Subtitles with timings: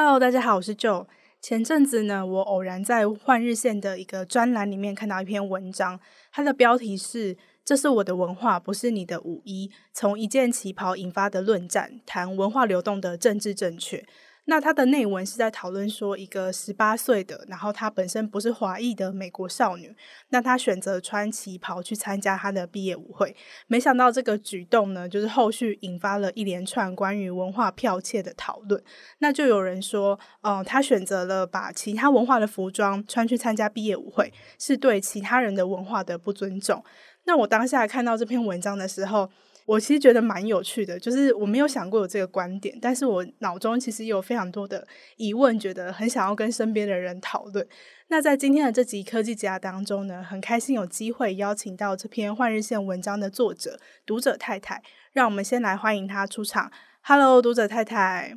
[0.00, 1.08] Hello，大家好，我是 Joe。
[1.40, 5.98] 前阵子呢，我偶然在《换日线》的一个专栏里面看到一篇文章，
[6.30, 7.36] 它的标题是。
[7.64, 9.70] 这是我的文化，不是你的五一。
[9.92, 14.06] 从一件旗袍引发的论战，谈文化流动的政治正确。
[14.50, 19.94] 那它的内文是在讨论说，一个十八岁的，然后她本身不是华裔的美国少女，
[20.30, 23.36] 那她选择穿旗袍去参加她的毕业舞会。
[23.66, 28.82] 没想到这个举动呢，就是后续引发了一连串关于文化剽窃的讨论。
[29.18, 36.82] 那就有人说，嗯，她选择了把其他文化的服装穿去参加毕业舞会，是对其他人的文化的不尊重。
[37.24, 39.28] 那我当下看到这篇文章的时候，
[39.68, 44.86] 我其实觉得蛮有趣的，就是我没有想过有这个观点，但是我脑中其实有非常多的
[45.18, 47.68] 疑问，觉得很想要跟身边的人讨论。
[48.08, 56.72] 那在今天的这集科技职涯当中呢，很开心有机会邀请到这篇换日线文章的作者读者太太，让我们先来欢迎她出场。
[57.02, 58.32] Hello，读者太太。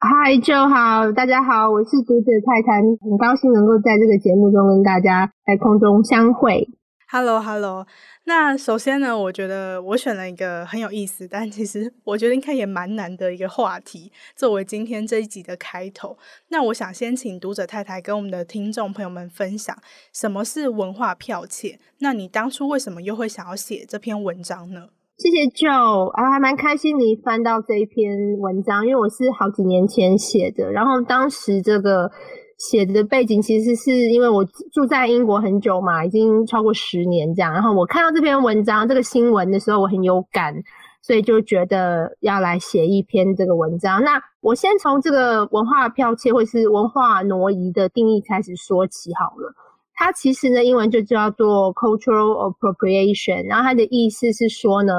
[0.00, 6.68] Hi，就好，大家好，我是读者太太，很高兴能够在这个节目中跟大家在空中相会。
[7.10, 7.86] Hello，Hello。
[8.24, 16.16] 那首先呢，我觉得我选了一个很有意思，但其实 我觉得应该也蛮难的一个话题，作为今天这一集的开头。
[16.48, 19.76] 那我想先请读者太太跟我们的听众朋友们分享，
[20.12, 21.78] 什么是文化剽窃？
[21.98, 24.88] 那你当初为什么又会想要写这篇文章呢？
[25.18, 28.10] 谢谢 Joe 啊，还蛮开心你翻到这一篇
[28.40, 32.10] 文章，因为我是好几年前写的，然后当时这个。
[32.58, 37.52] 写的背景其实是因为我住在英国很久嘛，已经超过十年这样。
[37.52, 40.54] 然后我看到这篇文章、这个新闻的时候，我很有感，
[41.02, 44.02] 所以就觉得要来写一篇这个文章。
[44.02, 49.52] 那我先从这个文化剽窃或是文化挪移的定义开始说起好了。
[49.94, 54.92] 它其实呢，英文就叫做 cultural appropriation，然后它的意思是说呢，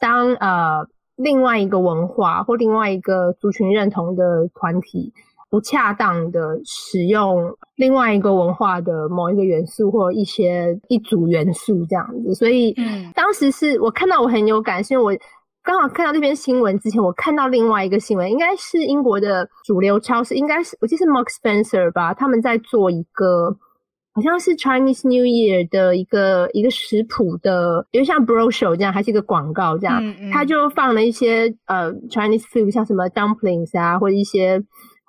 [0.00, 5.12] 当呃另外一个文化或另外一个族群认同的团体。
[5.52, 12.74] 不恰当的使用另外一个文化的某一个元素或一些一组元素这样子，所以
[13.14, 15.20] 当时是我看到我很有感，是因为我
[15.62, 23.54] 刚好看到这篇新闻之前，我看到另外一个新闻，应该是英国的主流超市，应该是我记得是 Marks Spencer 吧，他们在做一个
[24.14, 34.64] 好像是 Chinese New Year 的一个一个食谱的，有点像 brochure 这样，还是一个广告这样，嗯嗯，他就放了一些呃 Chinese food，像什么 dumplings 啊，或者一些。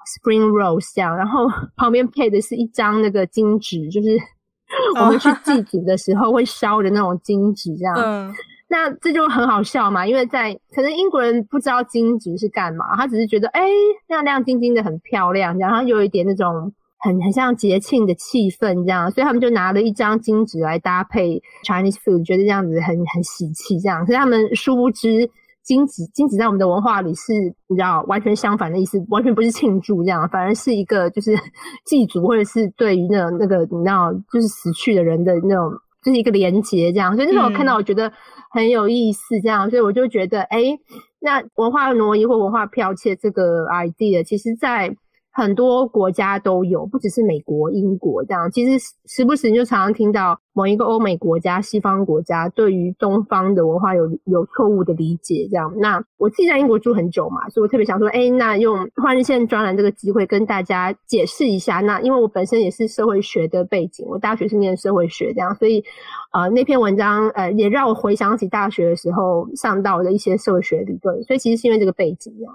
[0.05, 4.17] Spring rolls 这样，然后 旁边配的是一张那个金纸，就是
[4.99, 7.95] 我们去祭祖的时候会烧的那种金纸，这样。
[7.97, 8.33] 嗯，
[8.69, 13.67] 那这就很好笑嘛，因为在可能英国人不知道金纸是干嘛，他只是觉得哎，
[14.07, 25.29] 亮亮晶晶的很漂亮，然后有一点那种很很像节庆的气氛这样，所以他们就拿了一张金纸来搭配 Chinese food，觉得这样子很很喜气这样，所以他们殊不知。
[25.63, 27.33] 金子，金子在我们的文化里是，
[27.67, 31.35] 你知道，完全相反的意思，完全不是庆祝这样，反而是一个就是
[31.85, 35.71] 祭祖，或者是对于那种那个你知道，就是死去的人的那种，
[36.03, 37.15] 就是一个连结这样。
[37.15, 38.11] 所以那时候我看到，我觉得
[38.51, 40.79] 很有意思这样，嗯、所以我就觉得，哎、欸，
[41.19, 44.95] 那文化挪移或文化剽窃这个 idea，其实在。
[45.35, 48.51] 很多国家都有，不只是美国、英国这样。
[48.51, 55.73] 其实时不时你就常常听到某一个欧美国家、西方国家对于东方的文化有有错误的理解这样。
[55.77, 61.79] 那我自己在英国住很久嘛，所以我特别想说，哎，那用换日线专栏这个机会跟大家解释一下。
[61.79, 65.83] 那因为我本身也是社会学的背景，我大学是念社会学这样，所以
[66.31, 71.23] 呃那篇文章呃也让我回想起大学的时候上到的一些社会学理论。
[71.23, 72.53] 所以其实是因为这个背景这样。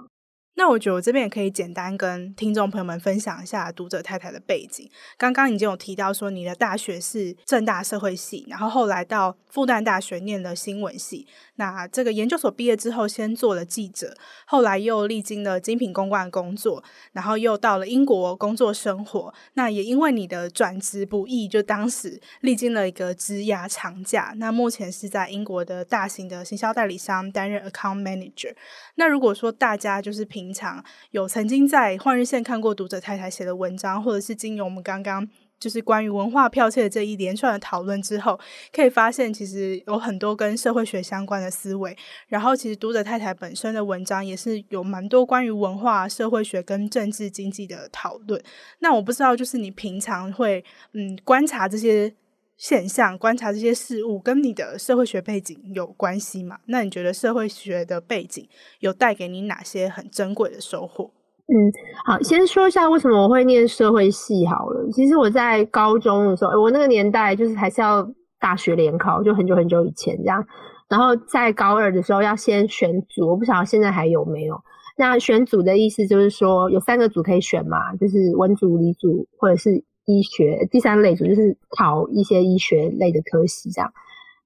[0.59, 4.91] 那我觉得我这边也可以简单跟听众朋友们分享一下读者太太的背景。
[5.17, 11.25] 刚刚已经有提到说，你的大学是正大社会系，然后后来到复旦大学念的新闻系。
[11.59, 14.15] 那这个研究所毕业之后，先做了记者，
[14.47, 19.33] 后来又历经了精品公关工作，然后又到了英国工作生活。
[19.55, 24.33] 那也因为你的转职不易，就当时历经了一个职涯长假。
[24.37, 28.55] 那目前是在英国的大型的行销代理商担任 account manager。
[28.95, 30.81] 那如果说大家就是平常
[31.11, 35.27] 有曾经在换日线看过读者太太写的文章，或者是经由我们刚刚
[35.59, 38.39] 就是关于文化剽窃的这一连串的讨论之后，
[38.71, 41.95] 可以发现其实有很多跟社会学相关的思维。
[42.27, 48.41] 然后，其实读者太太本身的文章也是有蛮多关于文化、社会学跟政治经济的讨论。
[48.79, 50.63] 那我不知道，就是你平常会
[50.93, 52.13] 嗯观察这些
[52.57, 56.59] 现象，观察这些事物，跟你的社会学背景有关系吗？
[56.65, 58.47] 那你觉得社会学的背景
[58.79, 61.11] 有带给你哪些很珍贵的收获？
[61.51, 61.73] 嗯，
[62.05, 64.87] 好，先说一下为什么我会念社会系好了。
[64.91, 68.07] 其实我在高中的时候，我那个年代就是还是要
[68.39, 70.45] 大学联考，就很久很久以前这样。
[70.87, 74.61] 然后在高二的时候要先选组，我不晓得现在还有没有。
[74.95, 80.67] 那选组的意思就是说有三个组可以选嘛，就是文组、理组或者是医学。
[80.69, 83.91] 第三类组就是考一些医学类的科系这样。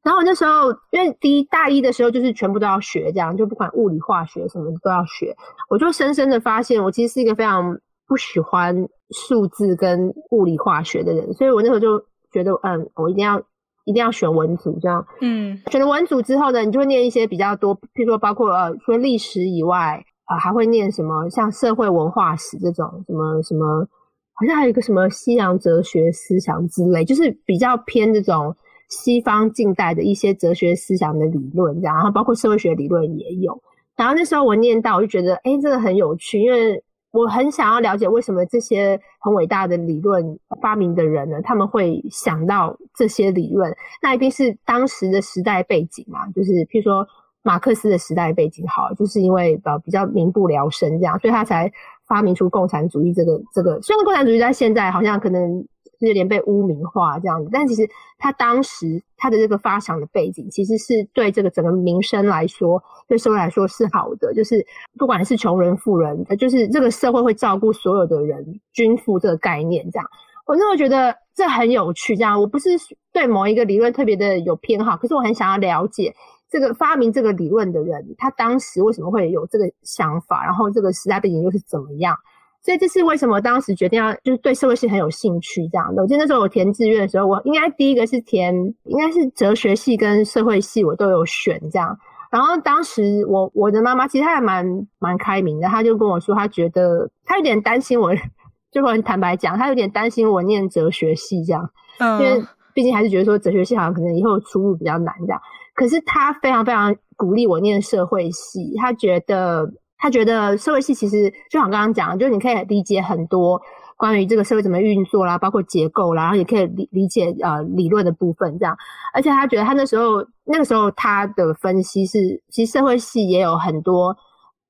[0.04, 5.34] 然后我那时候，因为第一大一的时候就是全部都要学，这样就不管物理、化学什么都要学。
[5.70, 8.76] 我就深深的发现，我其实是一个非常不喜欢
[9.12, 11.98] 数字跟物理化学的人，所以我那时候就
[12.34, 13.42] 觉得，嗯，我一定要
[13.86, 15.06] 一定要选文组，这样。
[15.22, 23.88] 嗯，选了文组之后呢，你就会念一些比较多，譬如说包括呃，除了历史以外，啊、呃，还会念什么像社会文化史这种，什么什么，
[24.34, 28.54] 好像还有一个什么西洋哲学思想之类，就是比较偏这种。
[28.90, 33.62] 西方近代的一些哲学思想的理论，这样，然后包括社会学理论也有。
[33.96, 43.76] 然后那时候我念到，我就觉得，哎，这个很有趣，因为我很想要了解为什么这些很伟大的理论发明的人呢，他们会想到这些理论。
[44.02, 47.08] 那一定是当时的时代背景嘛，就是譬如说
[47.44, 51.72] 马克思的时代背景好，就是因为呃比较民不聊生这样，所以他才
[52.08, 53.82] 发明出共产主义这个这个。
[53.82, 55.66] 虽然共产主义在现在好像可能。
[56.00, 64.34] 就有点被污名化这样子，但其实他当时他的这个发想的背景，其实是对这个整个民生来说，对社会来说是好的。
[64.34, 64.66] 就是
[64.98, 70.06] 不管是穷人富人，就是这个社会会照顾所有的人，均富这个概念这样。
[70.46, 72.70] 我那时候觉得这很有趣，这样我不是
[73.14, 76.14] 对某一个理论特别的有偏好，可是我很想要了解
[76.50, 82.18] 这个发明这个理论的人，他当时为什么会有这个想法，然后这个时代背景又是怎么样。
[82.64, 86.02] 所以这是为什么当时决定要就是对社会系很有兴趣这样的。
[86.02, 88.56] 我记得那时候我填志愿的时候，我应该第一个是填
[88.86, 91.98] 应该是哲学系跟社会系，我都有选这样。
[92.32, 94.66] 然后当时我我的妈妈其实她还蛮
[94.98, 98.12] 蛮开明的，她就跟我说，她觉得她有点担心我，
[98.72, 101.70] 就很坦白讲，她有点担心我念哲学系这样，
[102.00, 102.42] 嗯，因为
[102.74, 105.42] 毕竟还是觉得说哲学系好像可能以后出路比较难这样。
[105.76, 109.70] 可是她非常非常鼓励我念社会系，她觉得。
[110.04, 113.62] 他觉得社会系其实就像刚刚讲，就是你可以理解很多
[113.96, 118.78] 关于这个社会怎么运作啦，包括结构啦，然后也可以理理解呃理论的部分这样。
[119.14, 122.20] 而且他觉得他那时候那个时候他的分析是，
[122.50, 124.14] 其实社会系也有很多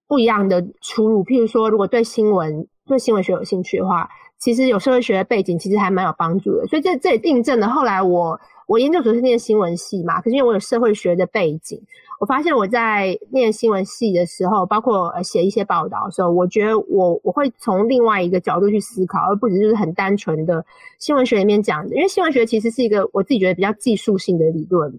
[0.07, 1.23] 不一样的出路。
[1.23, 4.07] 譬如说，如果对新闻对新闻学有兴趣的话，
[4.43, 6.67] 其实有社会学的背景其实还蛮有帮助的。
[6.67, 8.37] 所以这这也印证了后来我
[8.67, 11.81] 我研究所是念新闻系嘛，可是因为我有社会学的背景。
[12.19, 20.65] 我发现我在念新闻系的时候，包括写一些报道的时候，我觉得我我会从另外一个角度去思考，而不只是很单纯的
[20.99, 21.95] 新闻学里面讲的。
[21.95, 24.93] 因为新闻学其实是一个我自己觉得比较技术性的理论，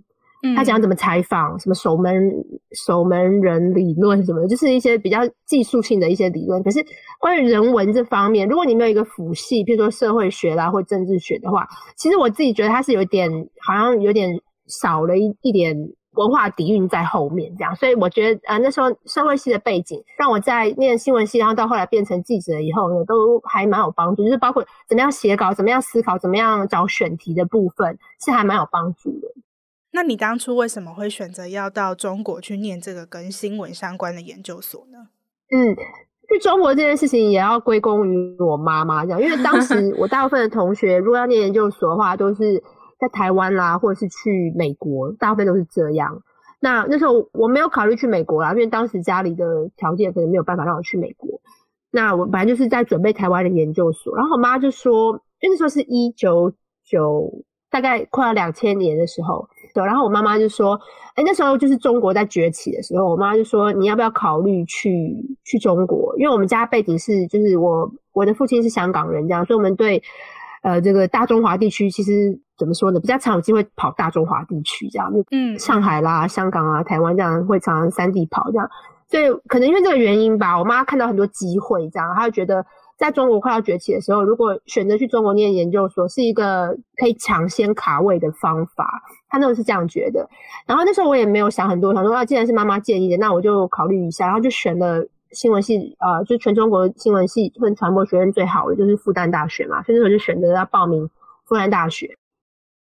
[0.44, 2.30] 嗯，他讲怎么采访，什么守门
[2.86, 6.62] 守门人理论什么的，就是一些比较技术性的一些理论。
[6.62, 6.78] 可是
[7.18, 13.30] 关于人文这方面，如果你没有一个辅系，比如说社会学啦或政治学的话，其实我自己觉得它是有点
[13.66, 15.76] 好像有点少了一一点。
[16.16, 29.26] 文化底蕴在后面，这样，所以我觉得，呃，那时候社会系的背景，让我在念新闻系，然后到后来变成记者以后呢，都还蛮有帮助，就是包括怎么样写稿、怎么样思考、怎么样找选题的部分，是还蛮有帮助的。
[29.94, 35.08] 那你当初为什么会选择要到中国去念这个跟新闻相关的研究所呢？
[35.50, 35.74] 嗯，
[36.28, 42.62] 去中国这件事情也要归功于我妈妈，这样，因为当时 我大部分的同学如果要念研究所的话，都是。
[42.96, 46.22] 在台湾啦，或者是去美国，大部分都是这样。
[46.60, 51.28] 那那时候我没有考虑去美国啦，因为当时家里的条件可能没有办法让我去美国。
[51.90, 56.50] 那我本来就是在准备台湾的研究所，然后我妈就说，因为那时候是一九
[56.84, 57.30] 九，
[57.68, 59.84] 大概快要两千年的时候，对。
[59.84, 60.80] 然后我妈妈就说，
[61.16, 65.14] 哎，那时候就是中国在崛起的时候，我妈就说，你要不要考虑去
[65.44, 66.14] 去中国？
[66.16, 70.02] 因为我们家背景是，就是我我的父亲是香港人，这样，所以我们对。
[70.62, 72.98] 呃，这个大中华地区其实怎么说呢？
[72.98, 78.66] 比较常有机会跑大中华地区这样，嗯，上海啦、香港啊、台湾这样会常常三地跑这样，
[79.06, 82.64] 所以可能因为这个原因吧，我妈看到很多机会这样，她就觉得
[82.96, 89.02] 在中国快要崛起的时候，如果选择去中国念研究所，是一个可以抢先卡位的方法，
[89.34, 90.28] 他那时候是这样觉得。
[90.66, 95.06] 然后那时候我也没有想很多，想说啊，既然是妈妈建议的，那我就考虑一下，然后就选了。
[95.32, 101.10] 新闻系，呃，就全中国新闻系跟传播学院最好的就是复旦大学嘛，所以那时候就选择要报名
[101.44, 102.16] 复旦大学。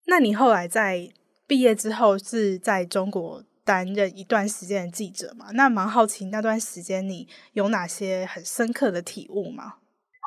[0.08, 1.10] 那你后来在
[1.48, 5.46] 毕业之后是在中国担任一段时间的记者嘛？
[5.54, 9.76] 那蛮好奇那段时间你有哪些很深刻的体悟吗？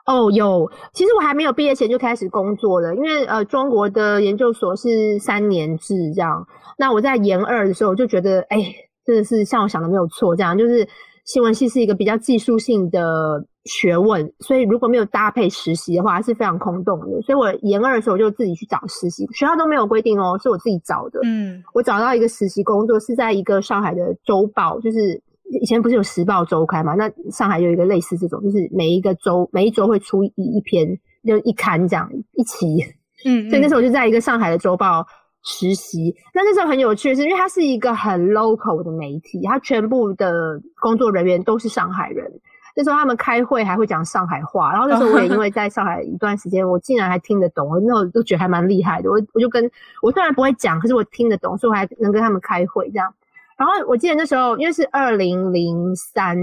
[0.07, 0.71] 哦，有。
[0.93, 6.47] 其实我还没有毕业前就开始工作了，因为呃，中国的研究所是三年制这样。
[6.77, 8.59] 那我在研二的时候我就觉得，哎，
[9.07, 10.87] 真的是像我想的没有错，这样就是
[11.25, 17.23] 新闻系是一个比较技术性的学问，所以如果没有搭配实习的话是非常空洞的。
[17.23, 21.21] 所以我研二的时候我就自己去找实习，学校都没有规定哦，是我自己找的。
[21.25, 25.23] 嗯，我找到一个实习工作是在一个上海的周报，就是。
[25.51, 26.95] 以前不是有时报周刊嘛？
[26.95, 32.83] 那上海有一个类似这种，就是每一个周每一周会出一一篇，就一刊这样一期。
[33.25, 35.07] 嗯，嗯，所以那时候我就在一个上海的周报
[35.45, 36.15] 实习。
[36.35, 42.31] 那那时候很有趣的是，因为它是一个很 local 的媒体，它全部的工作人员都是上海人。
[42.77, 49.09] 那时候他们开会还会讲上海话，然后那时候我也因为在上海一段时间，我竟然还听得懂，我那时候都觉得还蛮厉害的。
[49.09, 49.71] 我我就跟
[50.03, 53.15] 我虽然不会讲，可是我听得懂，所以我还能跟他们开会这样。
[53.57, 56.37] 然后我记得那时候，因为是二零零三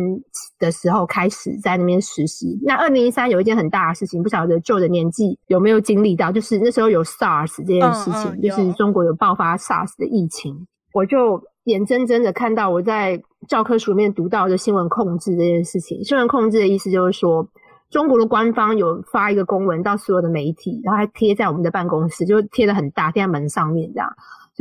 [0.57, 2.57] 的时候开始在那边实习。
[2.63, 10.67] 那二零零三有一件很大的事情，不晓得 Joe 的年纪有没有经历到，就是那时候有 SARS 这件事情，嗯嗯、就是中国有爆发 SARS 的疫情。
[10.93, 16.03] 我就眼睁睁的看到我在教科书里面读到的新闻控制这件事情。
[16.03, 17.45] 新闻控制的意思就是说，
[17.89, 24.09] 中国的官方有发一个公文到所有的媒体，然后还贴在我们的办公室，就贴的很大，贴在门上面这样。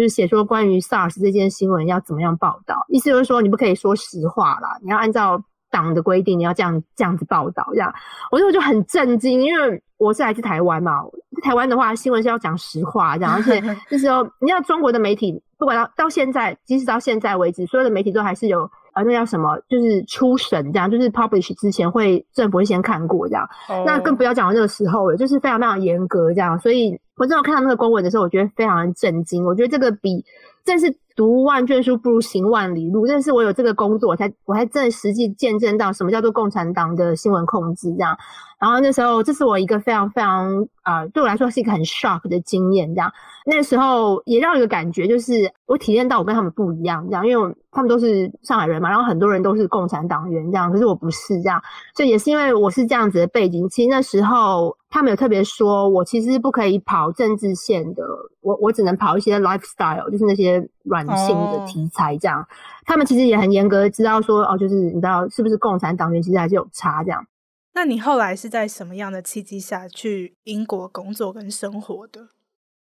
[0.01, 5.39] 就是写说关于 SARS 这件新闻要怎么样报道，意思就是说你不可以说实话啦，你要按照
[5.71, 7.95] 党的规定，你要这样这样子报道这样。
[8.31, 11.03] 我那时候就很震惊，因为我是来自台湾嘛，
[11.43, 18.71] 台湾的话新闻是要讲实话这样，而且那时候你知道中国的媒体，不管到到现在，即使到现在为止，所有的媒体都还是有。
[18.93, 19.59] 啊，那叫什么？
[19.69, 23.49] 就是初审这样，就是 publish 之前会政府会先看过这样。
[23.69, 23.87] Oh.
[23.87, 26.59] 那更不要讲到那个时候了，就是非常非常严格这样。
[26.59, 29.45] 所以我正好看到那个公文的时候，我觉得非常的震惊。
[29.45, 30.25] 我觉得这个比
[30.65, 33.07] 正是读万卷书不如行万里路。
[33.07, 38.17] 但是我有这个工作，我才我才真的实际见证到什么叫做共产党的新闻控制这样。
[38.61, 42.95] 然后那时候，这是我一个非常非常啊、呃，对我来说是一个很 shock 的经验。
[42.95, 43.11] 这样，
[43.47, 47.03] 那时候也让我一个感觉，就是我体验到我跟他们不一样。
[47.07, 51.59] 这样，因为他们都是上海人嘛，然后很多人都是共产党员这样，可是我不是这样。
[51.97, 58.05] 所以也是因为我是这样子的背景，其实那时候他们有特别说我其实不可以跑政治线的，
[58.43, 62.37] 我我只能跑一些 lifestyle，就是那些软性的题材这样。
[62.37, 62.47] Oh.
[62.85, 67.25] 他们其实也很严格的知道说，哦，就是你知道是不是共产党员，其实还是有差这样。
[67.73, 72.29] 那你后来是在什么样的契机下去英国工作跟生活的？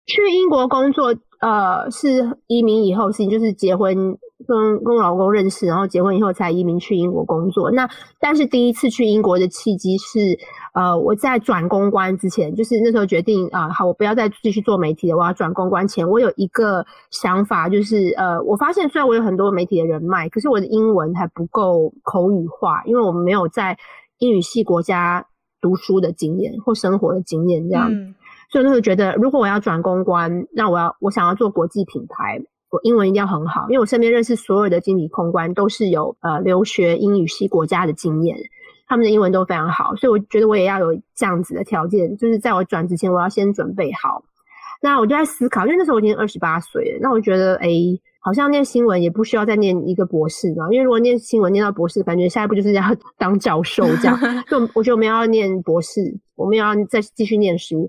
[0.07, 3.95] 去英国工作，呃，是移民以后事情，就是结婚
[4.47, 7.71] 跟跟老公认识，然后结婚以后才移民去英国工作。
[7.73, 7.87] 那
[8.19, 10.19] 但是第一次去英国的契机是，
[10.73, 23.77] 呃，我在转公关之前，就是那时候决定啊，好，我不要再继续做媒体了，我要转公关前，我有一个想法，就是呃，我发现虽然我有很多媒体的人脉，可是我的英文还不够口语化，因为我们没有在。
[24.19, 25.27] 英语系国家
[25.61, 28.15] 读书的经验或生活的经验，这样，嗯、
[28.51, 38.37] 所以那时候觉得，如果我要转公关，那我要我想要做国际品牌，我英文一定要很好，因为我身边认识所有的经理公关都是有呃留学英语系国家的经验，
[38.87, 44.23] 他们的英文都非常好，所以我觉得我也要有这样子的条件，就是在我转之前，我要先准备好。
[44.81, 47.69] 那我就在思考，因为那时候我已经二十八岁了，那我觉得，哎。
[48.21, 52.83] 好像念新闻也不需要再念一个博士嘛，因为如果念新闻念到博士，感觉下一步就是要
[53.17, 54.19] 当教授这样。
[54.51, 57.89] 就我觉得我们要念博士，我们要再继续念书，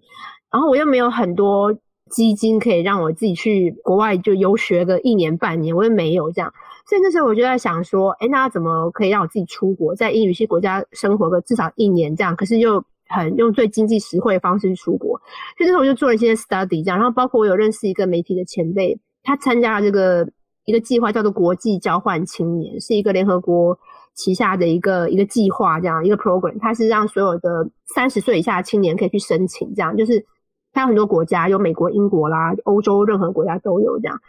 [0.52, 1.76] 然后我又没有很多
[2.12, 6.54] 基金可以让我自己去国外就游学个一年半年，我又没有这样。
[6.88, 12.36] 所以那时候我就在想说，哎，那怎么可以让我自己出国，在英语系国家生活个至少一年这样？
[12.36, 15.20] 可是又很用最经济实惠的方式去出国。
[15.58, 18.98] 所以那时候我就做了一些 study 这样，然后包括我有认识一个媒体的前辈。
[19.24, 20.28] 他参加了这个
[20.66, 23.78] 一个计划，叫做国际交换青年，是一个联合国
[24.16, 26.58] 旗下的一个一个计划，这样一个 program。
[26.60, 30.26] 它是让所有的三十岁以下的青年可以去申请，这样就是
[30.72, 34.20] 它有很多国家，有美国、英国啦，欧洲任何国家都有这样。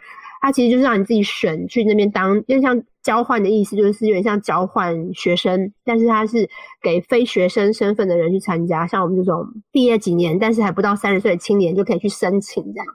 [0.41, 6.49] 它其实就是让你自己选去那边当，因为像交换的意思，就是有点像交换学生，但是它是
[6.81, 12.85] 给非学生身份的人去参加，像我们这种毕业几年但是还不到三十岁的青年就可以去申请这样。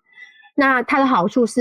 [0.56, 1.60] 那它的好处是，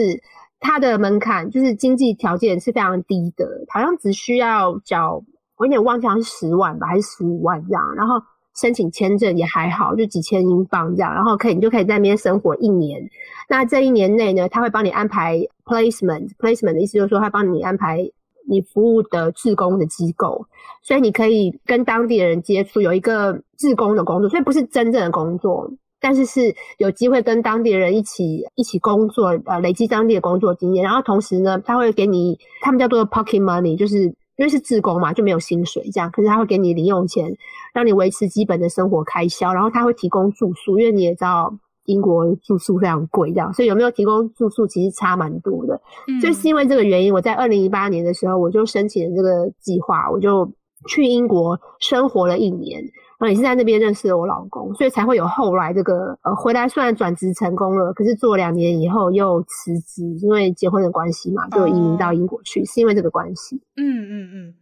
[0.60, 5.22] 它的门槛就是经济条件是非常低的，好像只需要缴，
[5.58, 7.96] 我有点忘记，好像是十万吧，还是十五万这样。
[7.96, 8.16] 然后
[8.56, 11.14] 申请签证也还好，就几千英镑这样。
[11.14, 13.06] 然后可以，你就可以在那边生活一年。
[13.50, 18.10] 那这一年内呢，他会帮你安排 placement，placement 的意思就是说，他帮你安排
[18.48, 20.48] 你服务的志工的机构，
[20.82, 25.70] 所以你可以跟当地的人接触，有一个志工的工作，所以不是真正的工作。
[26.06, 30.84] 但是是有机会跟当地人一起一起工作，呃，累积当地的工作经验。
[30.84, 37.36] 然后同时呢，他会给你他们叫做 pocket money，就是因为是自工嘛，就没有薪水这样，可是他会给你零用钱，
[37.74, 39.52] 让你维持基本的生活开销。
[39.52, 41.58] 然后他会提供住宿，因为你也知道。
[41.88, 45.80] 英国住宿非常贵，这样，所以有没有提供住宿其实差蛮多的。
[46.08, 50.52] 嗯，所以是因为这个原因，我在二零一八年的时候，我就申请了这个计划，我就
[50.88, 52.82] 去英国生活了一年，
[53.20, 63.62] 然后也是在那边认识了我老公，所以才会有后来这个呃回来，虽然转职成功了，可是做两年以后又辞职，因为结婚的关系嘛，就移民到英国去，哦，是因为这个关系。
[63.78, 64.54] 嗯嗯嗯。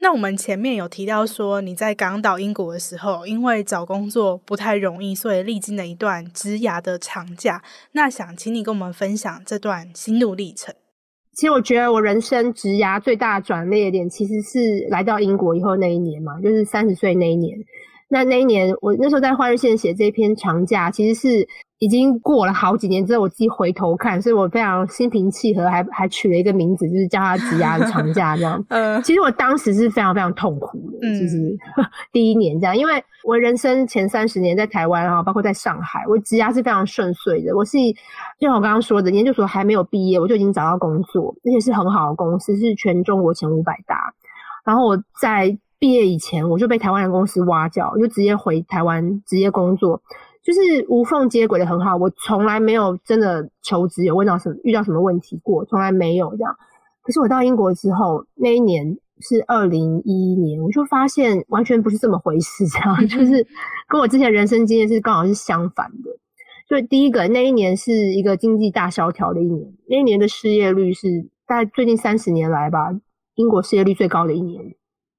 [0.00, 7.62] 那我们前面有提到说，你在刚到英国的时候，因为找工作不太容易，所以历经了一段职涯的长假。
[7.92, 10.74] 那想请你跟我们分享这段心路历程。
[11.34, 17.58] 其实我觉得我人生职涯最大转捩点，其实是来到英国以后那一年嘛，就是三十岁那一年。
[18.08, 28.64] 那那一年，我那时候在花日线写这篇长假，其实是已经过了好几年之后，我自己回头看，所以我非常心平气和，还还取了一个名字，就是叫他“职涯的长假”这样。
[28.68, 31.56] 嗯，其实我当时是非常非常痛苦的，其实
[32.12, 32.92] 第一年这样，因为
[33.24, 37.54] 我人生前三十年在台湾啊，包括在上海，我职涯是非常顺遂的。
[37.54, 37.76] 我是
[38.38, 44.14] 就像我刚刚说的，研究所还没有毕业，我就已经找到工作，而且是很好的公司，是全中国前五百大。
[44.64, 45.58] 然后我在。
[45.76, 50.00] 毕业以前，我就被台湾的公司挖角，我就直接回台湾直接工作，
[50.44, 51.96] 就是无缝接轨的很好。
[51.96, 56.54] 我从来没有真的求职有问到什么遇到什么问题过，从来没有这样。
[57.02, 63.46] 可是我到英国之后，那一年是二零一一年，我就发现完全不是这么回事， 这样 就是
[63.88, 66.10] 跟我之前人生经验是刚好是相反的。
[66.68, 72.88] 所以第一个那一年是一个经济大萧条的一年，那一年的失业率是大概最近三十年来吧，
[73.34, 74.74] 英国失业率最高的一年。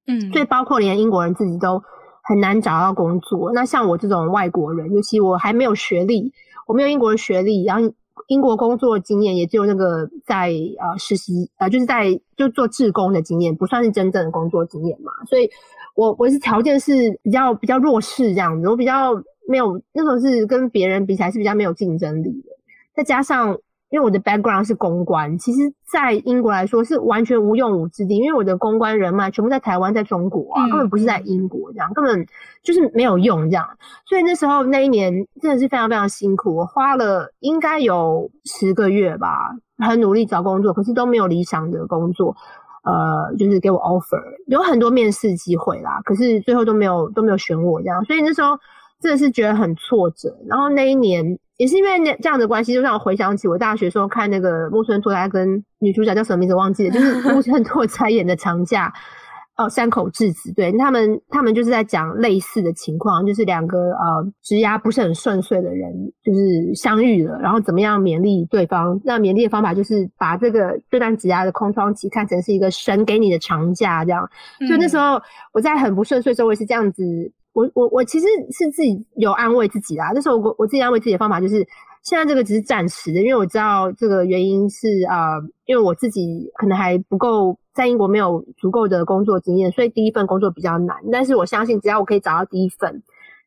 [0.08, 1.82] 嗯，所以包括连英国人自己都
[2.28, 3.52] 很难找到工作。
[3.54, 6.32] 那像我这种外国人，尤其我还没有学历，
[6.68, 7.94] 我没有英国的学历，然后
[8.28, 15.12] 英国工作经验也只有那个在呃实习呃就是在就做志工的经验，不算是真正的工作经验嘛。
[15.28, 15.50] 所以
[15.96, 19.14] 我我是条件是比较比较弱势这样子，我比较
[19.48, 22.50] 没有那时候是跟别人比起来是比较没有竞争力的，
[22.96, 23.58] 再加上。
[23.96, 28.18] 因为我的 background 是公关，其实，在英国来说是完全无用武之地。
[28.18, 32.28] 因为我的公关人脉全部在台湾，在中国啊，根本不是在英国这样，根本
[32.62, 33.66] 就是没有用这样。
[34.06, 42.36] 所以那时候那一年真的是非常非常辛苦，我花了应该有十个月吧，很努力找工作，可是都没有理想的工作。
[42.84, 48.04] 呃，就是给我 offer，有很多面试机会啦，可是最后都没有都没有选我这样。
[48.04, 48.60] 所以那时候
[49.00, 50.36] 真的是觉得很挫折。
[50.50, 51.40] 然后那一年。
[51.58, 58.92] 也是因为那这样的关系，就让我回想起我大学时候看那个木村拓哉跟女主角叫什么名字忘记了， 就是木村拓哉演的长假，
[59.56, 69.00] 哦，山口智子，对，他们他们就是在讲类似的情况，就是两个呃职涯不是很顺遂的人，就是相遇了，然后怎么样勉励对方？
[69.06, 74.30] 那勉励的方法就是把这个这段职涯的空窗期看成是一个神给你的长假，这样。
[74.68, 75.22] 所以那时候
[75.54, 77.32] 我在很不顺遂的时候，我也是这样子。
[77.56, 80.12] 我我我其实是自己有安慰自己啦。
[80.14, 81.66] 那时候我我自己安慰自己的方法就是，
[82.04, 90.98] 现在这个只是暂时的，因为我知道这个原因是、呃，因为我自己可能还不够在英国没有足够的工作经验，所以第一份工作比较难。
[91.14, 93.02] 但是我相信，只要我可以找到第一份、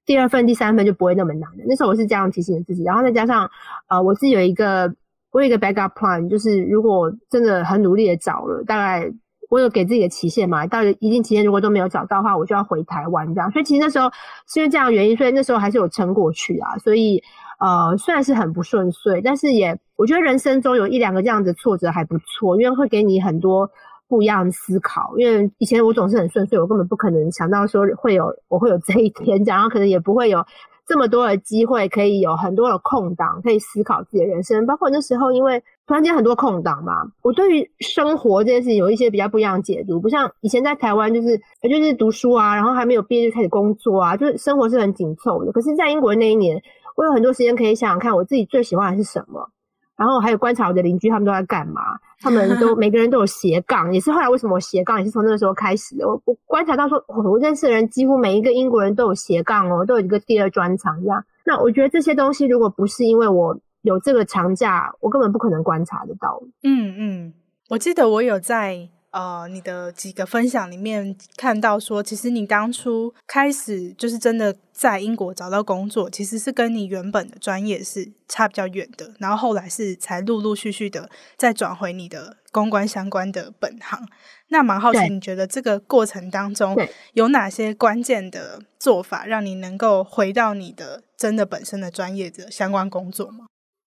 [0.06, 1.64] 第二份、第三份就不会那么难的。
[1.68, 3.50] 那时候我是这样提醒自己，然后再加上、
[3.90, 4.90] 呃，我自己有一个
[5.32, 9.12] 我有一个 backup plan，就是如果真的很努力的找了，大概。
[9.48, 13.50] 我有给自己的期限嘛，到一定期限如果都没有找到的话，我就要回台湾这样。
[13.50, 14.10] 所以其实那时候
[14.46, 16.76] 是因为这样的原因，所以那时候还是有撑过去啊。
[16.78, 17.22] 所以
[17.58, 23.70] 呃，虽然是很不顺遂，但是也我觉得人生中有一两个这样的挫折还不错，因为会给你很多
[24.06, 25.14] 不一样的思考。
[25.16, 30.44] 因为以前我总是很顺遂，我根本不可能想到说会有我会有这一天，然后可能也不会有。
[30.88, 34.64] 这么多的机会，可以有很多的空档，可以思考自己的人生。
[34.64, 40.00] 包括那时候，因为突然间很多空档嘛，我对于生活这件事情有一些比较不一样的解读。
[40.00, 45.52] 不像以前在台湾，就是就是读书啊，然后还没有毕业就开始工作啊，就是生活是很紧凑的。
[45.52, 46.60] 可是，在英国那一年，
[46.96, 49.50] 我有很多时间可以想想看，我自己最喜欢的是什么。
[49.98, 51.82] 然后还有观察我的邻居，他们都在干嘛？
[52.22, 56.08] 他们都每个人都有斜杠，也是后来为什么我斜杠也是从那个时候开始的。
[56.08, 61.24] 我我观察到说，我认识的人几乎每一个英国人都有斜杠哦，都有一个第二专长一样。
[61.44, 66.40] 那我觉得这些东西如果不是因为我有这个长假，我根本不可能观察得到。
[66.62, 67.32] 嗯嗯，
[67.70, 84.06] 我记得我有在呃，你的几个分享里面看到说，其实你当初开始就是真的在英国找到工作，其实是跟你原本的专业是差比较远的，然后后来是才陆陆续续的再转回你的公关相关的本行。
[84.50, 86.76] 那蛮好奇，你觉得这个过程当中
[87.14, 93.46] 有哪些关键的做法，让你能够回到你的真的本身的专业的相关工作吗？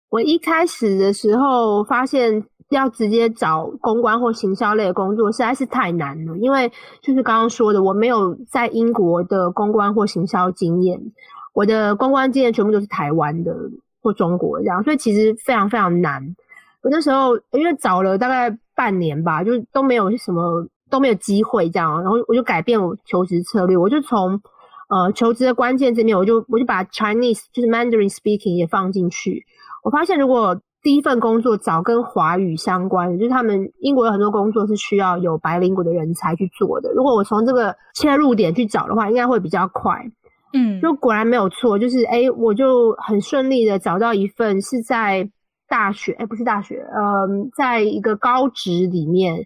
[0.10, 2.44] 我一开始的时候发现。
[2.76, 11.00] 要直接找公关或行销类的工作实在是太难了，因为就是刚刚说的，我没有在英国的公关或行销经验，
[11.54, 13.54] 我的公关经验全部都是台湾的
[14.02, 16.36] 或中国这样，所以其实非常非常难。
[16.82, 24.42] 我那时候因为找了大概半年吧，就都没有什么都没有机会这样，然后我就改变我求职策略，我就从
[24.90, 29.46] 呃求职的关键这面，我就我就把 Chinese 就是 Mandarin speaking 也放进去，
[29.84, 36.92] 我发现如果第一份工作找跟华语相关的，就是他们英国有很多工作是需要有白领国的人才去做的。
[36.94, 40.04] 如果我从这个切入点去找的话，应该会比较快。
[40.54, 45.30] 嗯，就果然没有错，就是诶我就很顺利的找到一份是在
[45.70, 49.46] 大学，诶不是大学，嗯，在一个高职里面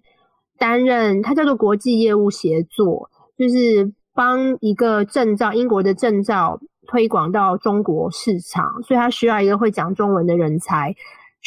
[0.57, 10.95] 担任，它叫做国际业务协作，就是帮一个证照，英国的证照推广到中国市场，所以它需要一个会讲中文的人才。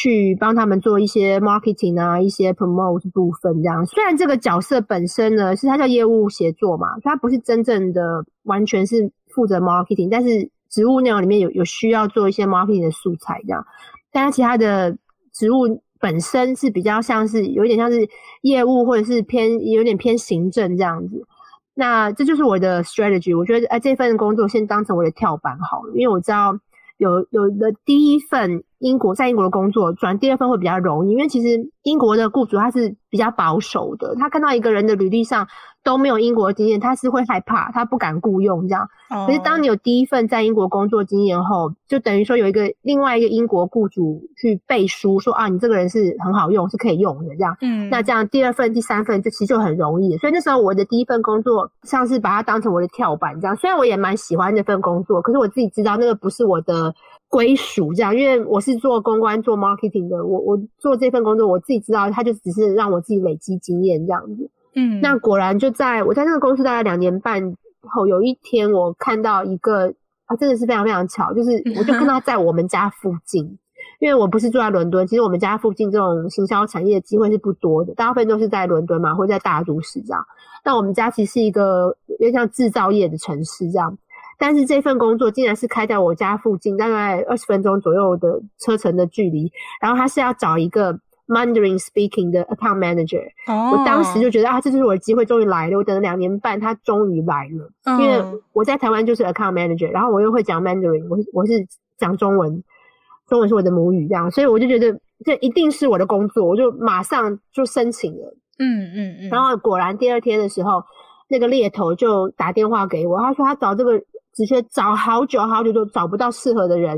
[0.00, 3.84] 去帮他们做一些 marketing 啊，一些 promote 部分这样。
[3.84, 13.66] 虽然这个角色本身呢，是它叫业务协作嘛，它不是真正的完全是负责 marketing，但是职务内容里面有有需要做一些 marketing 的素材这样。
[14.12, 14.96] 但是其他的
[15.32, 18.08] 职务本身是比较像是有一点像是
[18.42, 21.26] 业务，或者是偏有点偏行政这样子。
[21.74, 23.36] 那这就是我的 strategy。
[23.36, 26.56] 我觉得哎，这份工作先当成我的跳板好了，因为我知道
[26.98, 28.62] 有有的第一份。
[28.78, 35.46] 英国在英国的工作转第二份会比较容易，因为其实英国的雇主他是比较保守的，他看到一个人的履历上
[35.82, 38.88] 都没有英国的经验，他是会害怕，他不敢雇佣这样。
[39.10, 39.26] Oh.
[39.26, 47.56] 可是当你有第一份在英国工作经验后，就等于说有一个另外一个英国雇主去背书说啊，你这个人是很好用，是可以用的这样。
[47.62, 50.16] 嗯，那这样第二份、第三份就其实就很容易。
[50.18, 56.94] 所以那时候我的第一份工作像是把它当成我的跳板这样，虽然我也蛮喜欢那份工作，可是我自己知道那个不是我的。
[57.28, 64.50] 归属这样，因为我是做公关、做 marketing 的，我我做这份工作，我自己知道，他就只是让我自己累积经验这样子。
[64.74, 69.92] 嗯，那果然就在我在那个公司大概两年半后，有一天我看到一个
[70.26, 73.44] 啊，真的是非常非常巧，就是我就看到在我们家附近，
[74.00, 80.24] 因为我不是住在伦敦，其实我们家附近这种行销产业的机会是不多的，大部分都是在伦敦嘛，或者在大都市这样。
[80.64, 83.98] 那我们家其实是一个有点像制造业的城市这样。
[84.38, 89.50] 但是这份工作竟然是开在我家附近，大概二十分钟左右的车程的距离。
[89.80, 90.96] 然后他是要找一个
[91.26, 93.24] Mandarin speaking 的 account manager。
[93.48, 93.72] 哦。
[93.72, 95.76] 我当时就觉得啊，这就是我的机会，终于来了。
[95.76, 97.68] 我等了两年半，他终于来了。
[97.84, 98.00] 嗯。
[98.00, 101.66] 因为我在台湾就是 account manager，然后我又会讲 Mandarin，我是我是
[101.98, 102.62] 讲中文，
[103.26, 108.36] 中文是我的母语，这样，所以我就觉得这一定是我的工作，我就马上就申请了。
[108.60, 109.28] 嗯嗯嗯。
[109.30, 110.84] 然后果然第二天的时候，
[111.28, 114.00] 那个猎头就打电话给我，他说他找这个。
[114.38, 116.96] 直接找好久好久都找不到适合的人，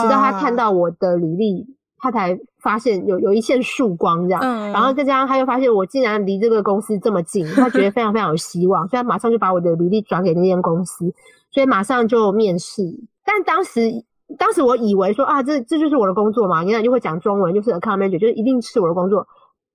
[0.00, 1.66] 直到他看到我的履历，
[1.98, 4.40] 他才发现有有一线曙光这样。
[4.42, 11.04] 嗯，然后再加上他又发现我竟然离这个公司这么近，他觉得非常非常有希望，所以他马上就把我的履历转给那间公司，
[11.50, 12.82] 所以马上就面试。
[13.22, 13.82] 但当时
[14.38, 19.26] 当时我以为说啊，这这就是我的工作嘛，你看就会讲中文，就是 account manager，就是一定是我的工作。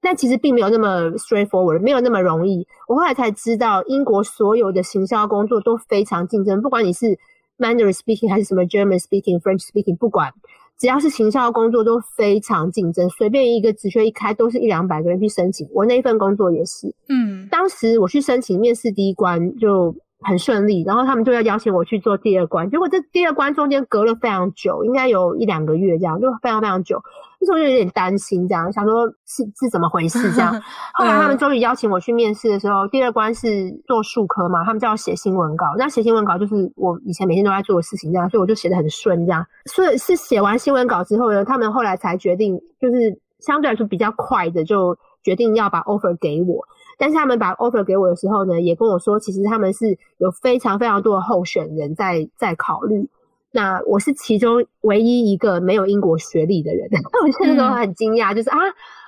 [0.03, 2.67] 但其实并没有那么 straightforward，没有那么容易。
[2.87, 7.17] 我后来才知道，英国所有的行销工作都非常竞争，不管你是
[7.57, 10.33] Mandarin speaking 还是什么 German speaking、French speaking，不管
[10.77, 15.67] 只要是行销工作都非常竞争，随便一个职缺一开，都是一两百个人去申请。
[15.71, 27.01] 我那一份工作也是，嗯，当时我去申请面试第一关就很顺利，然后他们就要邀请我去做第二关，结果这第二关中间隔了非常久，应该有一两个月这样，就非常非常久。
[27.43, 30.53] 那时候就有点担心，这样想说是是怎么回事这样。
[30.95, 35.65] 后来他们终于邀请我去面试的时候，第二关是做数科嘛，他们叫我写新闻稿。
[35.77, 39.45] 那写新闻稿就是我以前每天都在做的事情，这样，所以我就写的很顺，这样。
[39.65, 46.63] 所以是写完新闻稿之后呢，他们后来才决定，就是相对来说比较快的，就决定要把 offer 给我。
[46.97, 53.09] 但是他们把 offer 给我的时候呢，也跟我说，其实他们是有非常非常多的候选人在在考虑。
[53.53, 58.57] 那我是其中唯一一个没有英国学历的人，那 我现在都很惊讶，就是啊，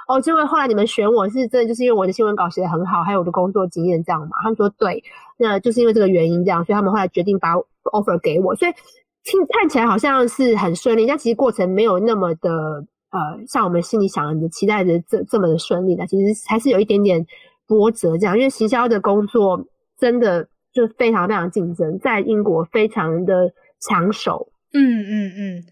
[0.07, 4.37] 哦，结果后来你们选我是真的，就是因为我的新闻稿写得很好，还有我的工作经验这样嘛？
[4.43, 5.03] 他们说对，
[5.37, 7.55] 那就是因为这个原因这样，所以他们后来决定把
[7.91, 8.55] offer 给我。
[8.55, 8.71] 所以
[9.23, 12.49] 听看起来好像是很顺利，但其实过程没有那么的
[13.11, 17.25] 呃，像我们心里想的、期待的这这么的顺利的，其实还是有一点点。
[17.67, 19.59] 波折，这样，因为行销的工作
[19.97, 24.51] 真的就非常非常竞争，在英国非常的抢手。
[24.73, 25.63] 嗯嗯嗯，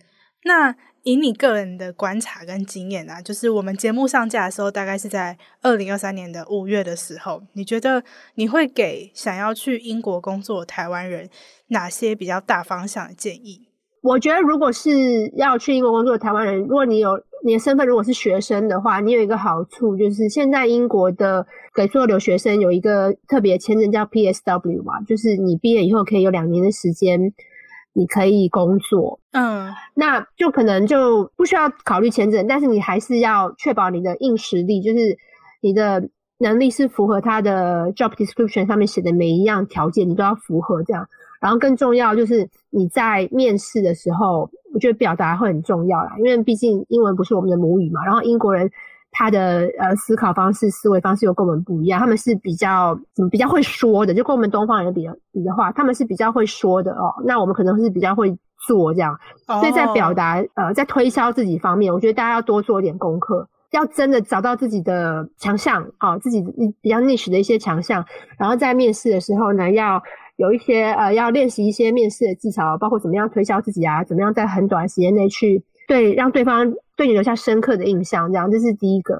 [0.45, 0.75] 那。
[1.05, 8.01] 以你个人的观察跟经验啊，就是我们节目上架的时候，大概是在二零二三年的五月的时候，你觉得
[8.35, 11.29] 你会给想要去英国工作的台湾人
[11.67, 13.67] 哪些比较大方向的建议？
[14.01, 27.33] 我觉得，如果是要去英国工作的台湾人，如果你有你的身份，如果是学生的话，你有一个好处，就是现在英国的给所有留学生有一个特别签证叫 PSW 嘛，就是你毕业以后可以有两年的时间。
[27.93, 35.17] 你可以工作，嗯，那就可能就不需要考虑签证，但是你还是要确保你的硬实力，就是
[35.61, 41.07] 你的能力是符合他的 job description 上面写的每一样条件，你都要符合这样。
[41.39, 48.71] 然后更重要就是你在面试的时候，我觉得表达会很重要啦，因为毕竟英文不是我们的母语嘛，然后英国人。
[49.13, 57.13] 他的呃思考方式、思维方式又跟我们不一样，他们是比较怎么比较会说的，就跟我们东方人比较比的话，他们是比较会说的哦。
[57.23, 58.35] 那我们可能是比较会
[58.67, 66.43] 做这样，所以在表达呃在推销自己方面，我觉得大家要多做一点功课，要真的找到自己的强项啊，自己
[66.81, 68.03] 比较 niche 的一些强项，
[68.37, 70.01] 然后在面试的时候呢，要
[70.37, 76.73] 有一些呃要练习一些面试的技巧，包括怎么样推销自己啊，怎么样在很短时间内去对让对方。
[76.95, 79.19] 对你留下深刻的印象，这样，这是第一个。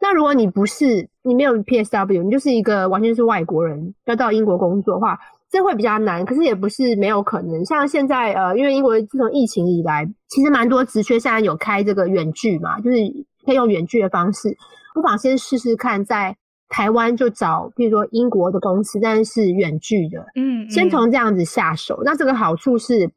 [0.00, 5.18] 那如果你不是，你没有 PSW，你就是一个完全是外国人，要到英国工作的话，
[5.50, 6.24] 这会比较难。
[6.24, 7.62] 可是也不是没有可能。
[7.66, 12.96] 像现在，呃，因为英国自从疫情以来，其实蛮多职缺现在有开这个远距嘛，就是
[13.44, 14.56] 可以用远距的方式，
[14.94, 16.34] 不妨先试试看，在
[16.70, 22.00] 台湾就找，比如说英国的公司，但是是远距的，嗯，嗯，先从这样子下手。
[22.02, 23.10] 那这个好处是。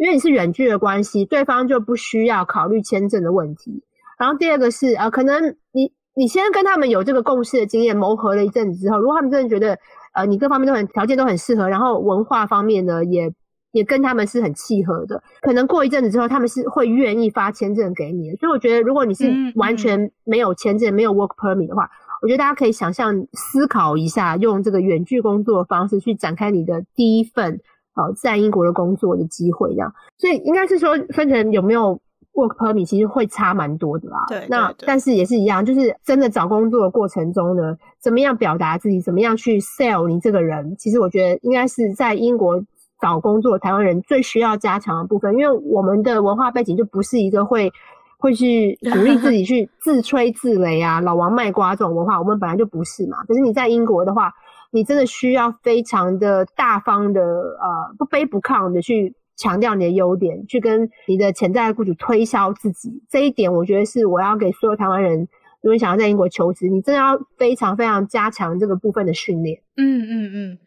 [0.00, 3.84] 因为你是远距的关系，对方就不需要考虑签证的问题。
[4.18, 9.78] 然后第二个是，呃，可能你你先跟他们有这个共事的经验，磨合了一阵子之后，如果他们真的觉得，
[10.14, 13.30] 呃，你各方面都很条件都很适合，然后文化方面呢，也
[13.72, 18.36] 也跟他们是很契合的，可能过一阵子之后，他们是会愿意发签证给你的。
[18.36, 21.90] 所以我觉得，如果你是完全没有签证、嗯嗯、没有 work permit 的话，
[22.22, 27.60] 我觉得大家可以想象思考一下，用这个远距工作的方式去展开你的第一份。
[28.00, 32.00] 好，在英国的工作的机会这样，所以应该是说分成有没有
[32.32, 34.24] work permit，其实会差蛮多的啦。
[34.28, 42.62] 对，那但是也是一样，就是真的找工作的过程中呢，怎么样表达自己，怎么样去 sell 你这个人，其实我觉得应该是在英国
[43.00, 47.70] 找工作台湾人最需要加强的部分，因为我们的文化背景就不是一个会
[48.18, 53.18] 会去鼓励自己去 自吹自擂啊，老王卖瓜这种文化，我们本来就不是嘛。
[53.26, 54.32] 可是你在英国的话。
[54.70, 63.02] 你真的需要非常的大方的，呃，不卑不亢的去强调你的优点，去跟你的潜在雇主推销自己。
[63.08, 65.20] 这一点，我觉得是我要给所有台湾人，
[65.60, 69.60] 如果你想要在英国求职，你真的要非常非常加强这个部分的训练。
[69.76, 70.58] 嗯嗯嗯，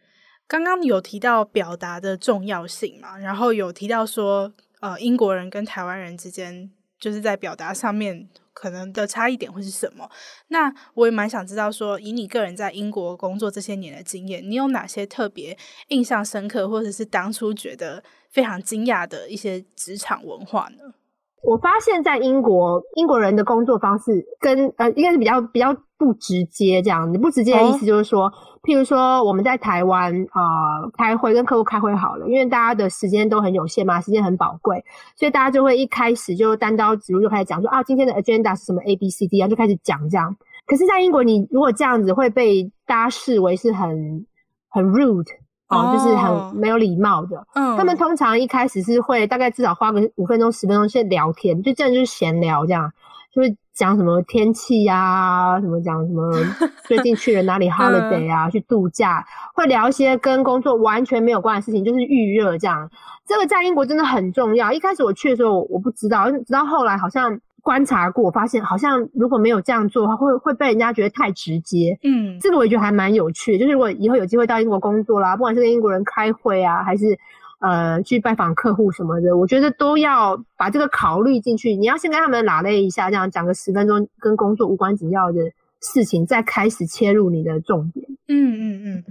[0.48, 8.28] 刚刚有提到表达的重要性嘛，然后有提到说，呃，英国人跟台湾人之间就是在表达上面。
[8.54, 10.10] 可能的差异点会是什么？
[10.48, 15.58] 那我也蛮想知道说，以你个人在英国工作这些年的经验，你有哪些特别
[15.90, 20.94] 印象深刻，或者是当初觉得非常惊讶的一些职场文化呢？
[21.42, 27.14] 我发现，在英国，英国人的工作方式跟呃，应该是比较比较不直接这样。
[27.14, 34.84] 你不直接的意思就是说，哦、譬如说我们在台湾啊、呃、开会跟客户开会好了，因为大家的时间都很有限嘛，时间很宝贵，
[35.16, 40.36] 所以大家就会一开始就单刀直入就开始讲说啊，今天的 agenda 是什么 A B C D 啊，就开始讲这样。
[40.66, 44.26] 可是，在英国，你如果这样子会被大家视为是很
[44.70, 45.28] 很 rude。
[45.70, 47.48] 哦，就是很没有礼貌的。
[47.56, 52.92] 嗯，他们通常一开始是会大概至少花个五分钟、十分钟先聊天，就这样就是闲聊这样，
[53.34, 56.32] 就是讲什么天气呀，什么讲什么
[56.86, 62.90] 最近去了哪里 holiday 啊，去度假，会聊一些跟工作完全没有关的事情，就是预热这样。
[63.26, 64.72] 这个在英国真的很重要。
[64.72, 67.40] 一开始我去的时候我不知道，直到后来好像。
[67.66, 71.98] 观察过，发现好像如果没有这样做的话，会会被人家觉得太直接。
[72.04, 73.60] 嗯，这个我也觉得还蛮有趣的。
[73.60, 77.18] 就是如果以后有机会到英国工作啦，不管是跟英国人开会啊，还是
[77.64, 81.76] 呃去拜访客户什么的，我觉得都要把这个考虑进去。
[81.78, 85.40] 你要先跟他们拉累一下，这样讲个十分钟跟工作无关紧要的
[85.80, 88.06] 事情，再开始切入你的重点。
[88.28, 89.04] 嗯嗯嗯。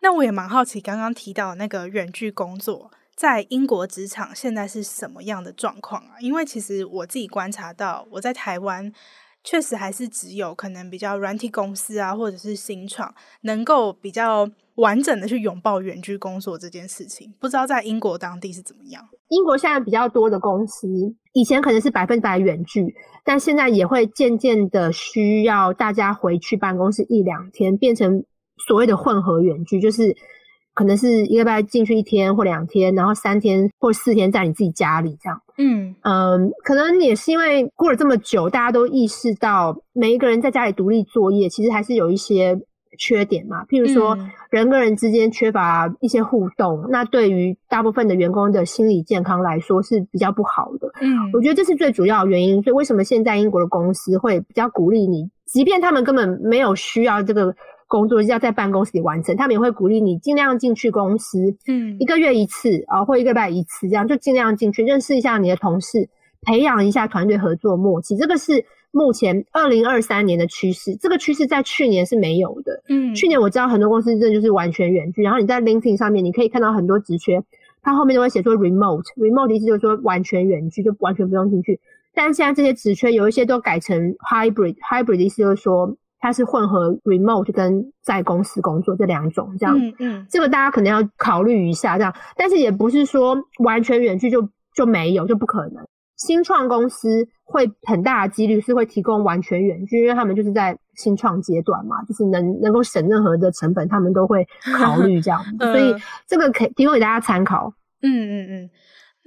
[0.00, 2.90] 那我也蛮好奇，刚刚提到那个远距工作。
[3.14, 6.14] 在英国职场现在是什么样的状况啊？
[6.20, 8.92] 因为其实我自己观察到，我在台湾
[9.48, 17.32] 确实还是只有可能比较软体公司啊，或者是新创，能够比较完整的去拥抱远距工作这件事情。
[17.40, 19.02] 不知道在英国当地是怎么样？
[19.28, 20.86] 英国现在比较多的公司，
[21.32, 28.22] 以前可能是百分百远距，但现在也会渐渐的需要大家回去办公室一两天，变成
[28.66, 30.14] 所谓的混合远距，就是。
[30.78, 35.42] 可能是一个礼拜进去一天或两天，然后三天或四天在你自己家里这样。
[35.56, 42.56] 嗯嗯，可能也是因为过了这么久，大家都意识到每一个人在家里独立作业，其实还是有一些
[42.96, 43.64] 缺点嘛。
[43.64, 44.16] 譬如说，
[44.50, 50.88] 人跟人之间缺乏一些互动，那对于大部分的员工的心理健康来说是比较不好的。
[51.00, 52.62] 嗯，我觉得这是最主要的原因。
[52.62, 57.52] 所以为什么现在英国的公司会比较鼓励你，即便他们根本没有需要这个。
[57.88, 66.06] 工作要在办公室里完成，他们也会鼓励你尽量进去公司，嗯，一个月一次啊，或一个礼拜一次，这样就尽量进去认识一下你的同事，
[66.42, 68.14] 培养一下团队合作默契。
[68.14, 72.82] 这个是目前二零二三年的趋势，这个趋势在去年是没有的。
[72.90, 77.42] 嗯，去年我知道很多公司真的就是完全远距，然后你在 LinkedIn 上面你可以看到很多职缺，
[77.82, 81.80] 它后面都会写说 remote，remote 的意思就是说完全远距，就完全不用进去。
[82.14, 85.96] 但现在这些职缺有一些都改成 hybrid，hybrid 的意思就是说。
[86.20, 95.86] 它是混合 remote 跟在公司工作这两种，这样，嗯嗯，这个大家可能要考虑一下，这样，但是也不是说完全远距就就没有，就不可能。
[96.16, 104.44] 新创公司会很大的几率是会提供完全远距，因为他们就是在新创阶段嘛，就是能能够省任何的成本，他们都会
[104.76, 105.94] 考虑这样， 呃、所以
[106.26, 107.72] 这个可以提供给大家参考。
[108.02, 108.70] 嗯嗯嗯。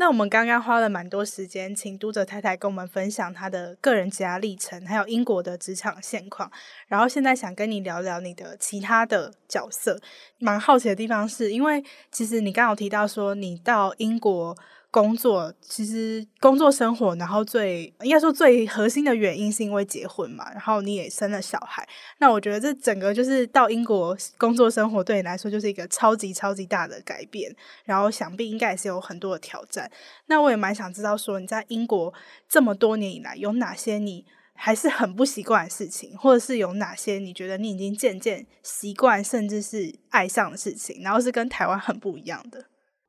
[0.02, 6.52] 那我们刚刚花了蛮多时间，请读者太太跟我们分享她的个人职涯历程，还有英国的职场现况。
[6.88, 10.00] 然后现在想跟你聊聊你的其他的角色。
[10.40, 14.58] 蛮好奇的地方是，因为其实你刚刚有提到说你到英国。
[14.92, 21.88] 工作其实工作生活，然后最应该说最核心的原因是因为结婚嘛，然后你也生了小孩。
[22.20, 29.90] 那我觉得这整个就是到英国工作生活对你来说就是一个超级超级大的改变，然后想必应该也是有很多的挑战。
[30.26, 32.14] 那我也蛮想知道说你在英国
[32.50, 42.66] 这么多年以来有哪些你还是很不习惯的事情，或者是有哪些你觉得你已经渐渐习惯甚至是爱上的事情，然后是跟台湾很不一样的。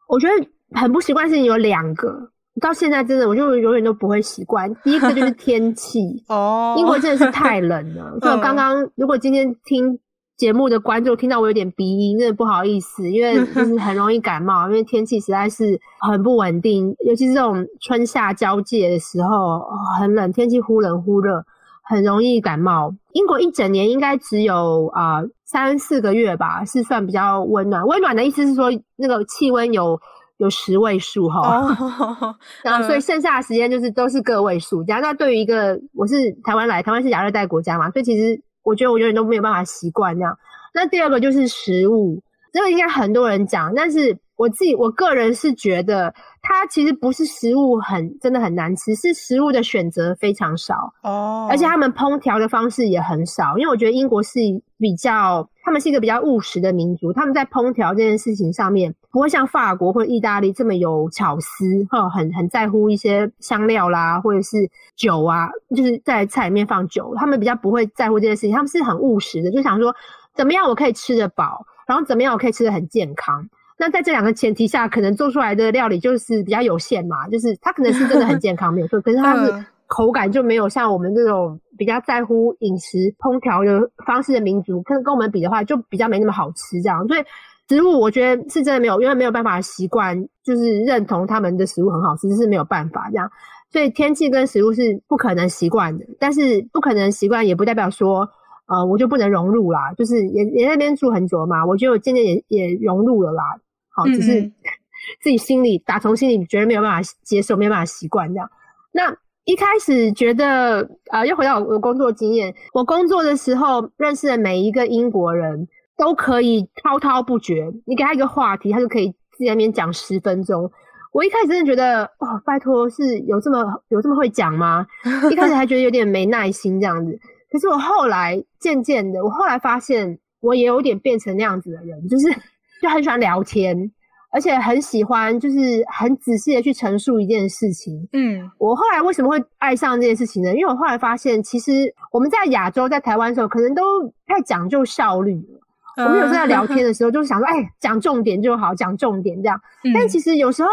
[0.08, 0.48] 我觉得。
[0.74, 2.30] 很不习惯事情有两个，
[2.60, 4.72] 到现在真的我就永远都不会习惯。
[4.82, 8.18] 第一个就是 天气哦，英国真的是太冷了。
[8.20, 9.98] 所以我刚刚如果今天听
[10.36, 19.62] 节目的观众听到我有点鼻音，真的不好意思，因为 就是很容易感冒，因为天气实在是很不稳定，尤其是这种春夏交界的时候，
[19.98, 21.44] 很冷，天气忽冷忽热，
[21.84, 22.92] 很容易感冒。
[23.12, 27.86] 英国一整年应该只有啊、呃、三四个月吧，是算比较温暖。
[27.86, 29.98] 温暖的意思是说那个气温有。
[30.42, 34.82] 有十位数哈，oh, 然后所以剩下的时间就是都是个位数。
[34.82, 40.36] 这样，那对于一个我是台湾来，台湾是亚热带国家嘛，所以其实我觉得我永远都没有办法习惯这样。
[40.74, 42.20] 那第二个就是食物，
[42.52, 51.52] 这个应该很多人讲，但是我自己我个人是觉得它其实不是食物很真的很难吃，是食物的选择非常少哦，oh.
[51.52, 54.40] 而且他们烹调的方式也很少，因为我觉得英国是
[54.76, 55.48] 比较。
[55.64, 64.56] 他们是一个比较务实的民族，他们在烹调这件事情上面不会像法国或者意大利这么有巧思，哈，很很在乎一些香料啦，或者是
[64.96, 69.94] 酒啊，就是在菜里面放酒，他们比较不会在乎这件事情，他们是很务实的，就想说
[70.34, 73.46] 怎么样我可以吃得饱，然后怎么样我可以吃得很健康。
[73.78, 79.64] 那在这两个前提下，可能做出来的料理就是比较有限嘛，就是它可能是真的很健康，没有错， 可是它是。
[79.88, 86.80] 口感就没有像我们这种比较在乎饮食烹调的方式的民族，跟跟我们比的话，就比较没那么好吃。
[86.80, 87.20] 这样，所以
[87.68, 93.30] 食物我觉得是真的没有，因为没有办法习惯，就是认同他们的食物很好吃，是没有办法这样。
[93.70, 98.28] 所以天气跟食物是不可能习惯的，但是不可能习惯也不代表说，
[98.66, 99.92] 呃，我就不能融入啦。
[99.96, 103.42] 就是也也在那边住很久嘛，我觉得我渐渐也也融入了啦。
[103.90, 104.42] 好，只是
[105.22, 108.50] 自己心里打从心里觉得没有办法接受，没有办法习惯这样。
[108.92, 109.16] 那。
[109.44, 112.54] 一开始觉得，呃，又回到我工作经验。
[112.72, 115.66] 我工作的时候认识的每一个英国人
[116.02, 120.68] 都可以滔滔不绝，你给他一个话题，他就可以自己在那边讲十分钟。
[121.12, 124.84] 我一开始真的觉得，哦，拜托，是有这么有这么会讲吗？
[125.30, 127.16] 一开始还觉得有点没耐心这样子。
[127.52, 132.26] 可是我后来渐渐的，我后来发现，我也有点变成那样子的人，就是
[132.82, 133.92] 就很喜欢聊天。
[134.34, 138.08] 而且很喜欢，就是很仔细的去陈述一件事情。
[138.14, 140.54] 嗯，我后来为什么会爱上这件事情呢？
[140.54, 143.82] 因为我后来发现，其实我们在亚洲，在台湾的时候，可能都
[144.26, 145.60] 太讲究效率了。
[146.04, 149.60] 我们有时候在聊天的时候，就是想说，哎，讲重点就好，讲重点这样。
[149.94, 150.68] 但其实有时候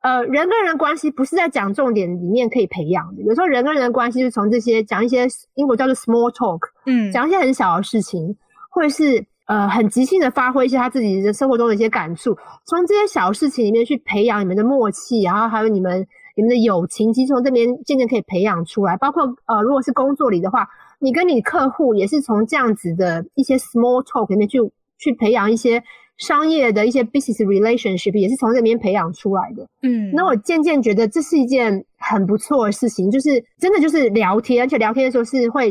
[0.00, 8.36] 呃，人跟人关系不是在讲重点里面可以培养的，有时候人跟人的关系是从这些讲一些英国叫做 small talk，嗯，讲一些很小的事情，
[8.70, 18.96] 或者是呃很即兴的发挥一些他自己的生活中的一些感触，从这些小事情里面去培养你们的默契，然后还有你们你们的友情，其实从这边渐渐可以培养出来。
[18.96, 20.68] 包括呃，如果是工作里的话，
[20.98, 24.58] 你跟你客户也是从这样子的一些 small talk 里面去
[24.98, 25.82] 去培养一些。
[26.18, 29.64] 商业的一些 business relationship 也是从这边培养出来的。
[29.82, 35.70] 嗯，那我渐渐觉得这是一件很不错的事情，就是真的就是聊天，而且聊天的时候是会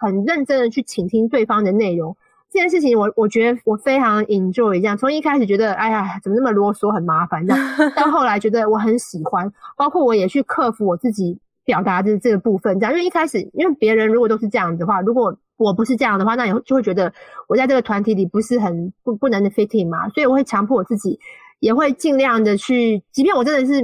[0.00, 2.16] 很认真的去倾听对方的内容。
[2.50, 12.78] 这件事情我我觉得我非常 enjoy 这样，从一开始觉得哎呀怎么那么啰嗦很麻烦这样， 到后来觉得我很喜欢，包括我也去克服我自己表达的这个部分。
[12.78, 17.12] 这样，因为一开始因为别人如果都是这样子的话，如果我不是这样的话，那你就会觉得
[17.48, 21.18] 我在这个团体里不是很不不能 fitting 嘛，所以我会强迫我自己，
[21.60, 23.80] 也会尽量的去，即便我真的是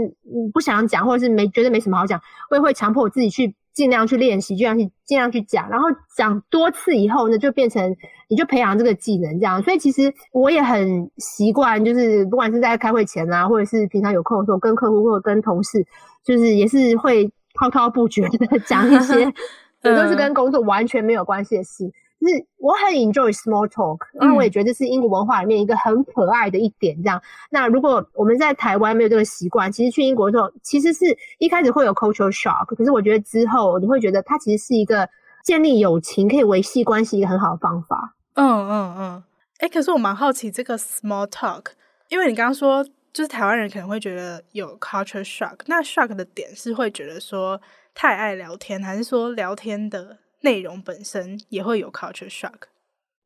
[0.52, 2.20] 不想讲，或者是没觉得没什么好讲，
[2.50, 7.96] 我也会强迫我自己去尽量去练习，尽量去尽量去讲，然后讲多次以后呢，就变成
[8.28, 9.62] 你就培养这个技能这样。
[9.62, 15.86] 所以其实我也很习惯，就是不管是在开会前啊，或者是平常有空的时候，跟客户或者跟同事，
[16.24, 19.32] 就是也是会滔滔不绝的 讲一些。
[19.82, 21.90] 也都是跟工作完全没有关系的事，
[22.20, 26.94] 就是我很 enjoy small talk，因为我也觉得这是英国文化里面一个很可爱的一点。
[27.02, 35.08] 这样，那如果我们在台湾没有这个习惯，其实去英国的时候，其实是一开始会有 cultural shock，可是我觉得之后你会觉得它其实是一个
[35.44, 38.14] 建立友情、可以维系关系一个很好的方法。
[38.34, 39.22] 嗯嗯嗯。
[39.60, 41.68] 哎、欸，可是我蛮好奇这个 small talk，
[42.10, 47.60] 因为你刚刚说就是台湾人可能会觉得有 cultural shock，那 shock 的点是会觉得说。
[47.92, 52.52] 太爱聊天，还是说聊天的内容本身也会有 culture shock？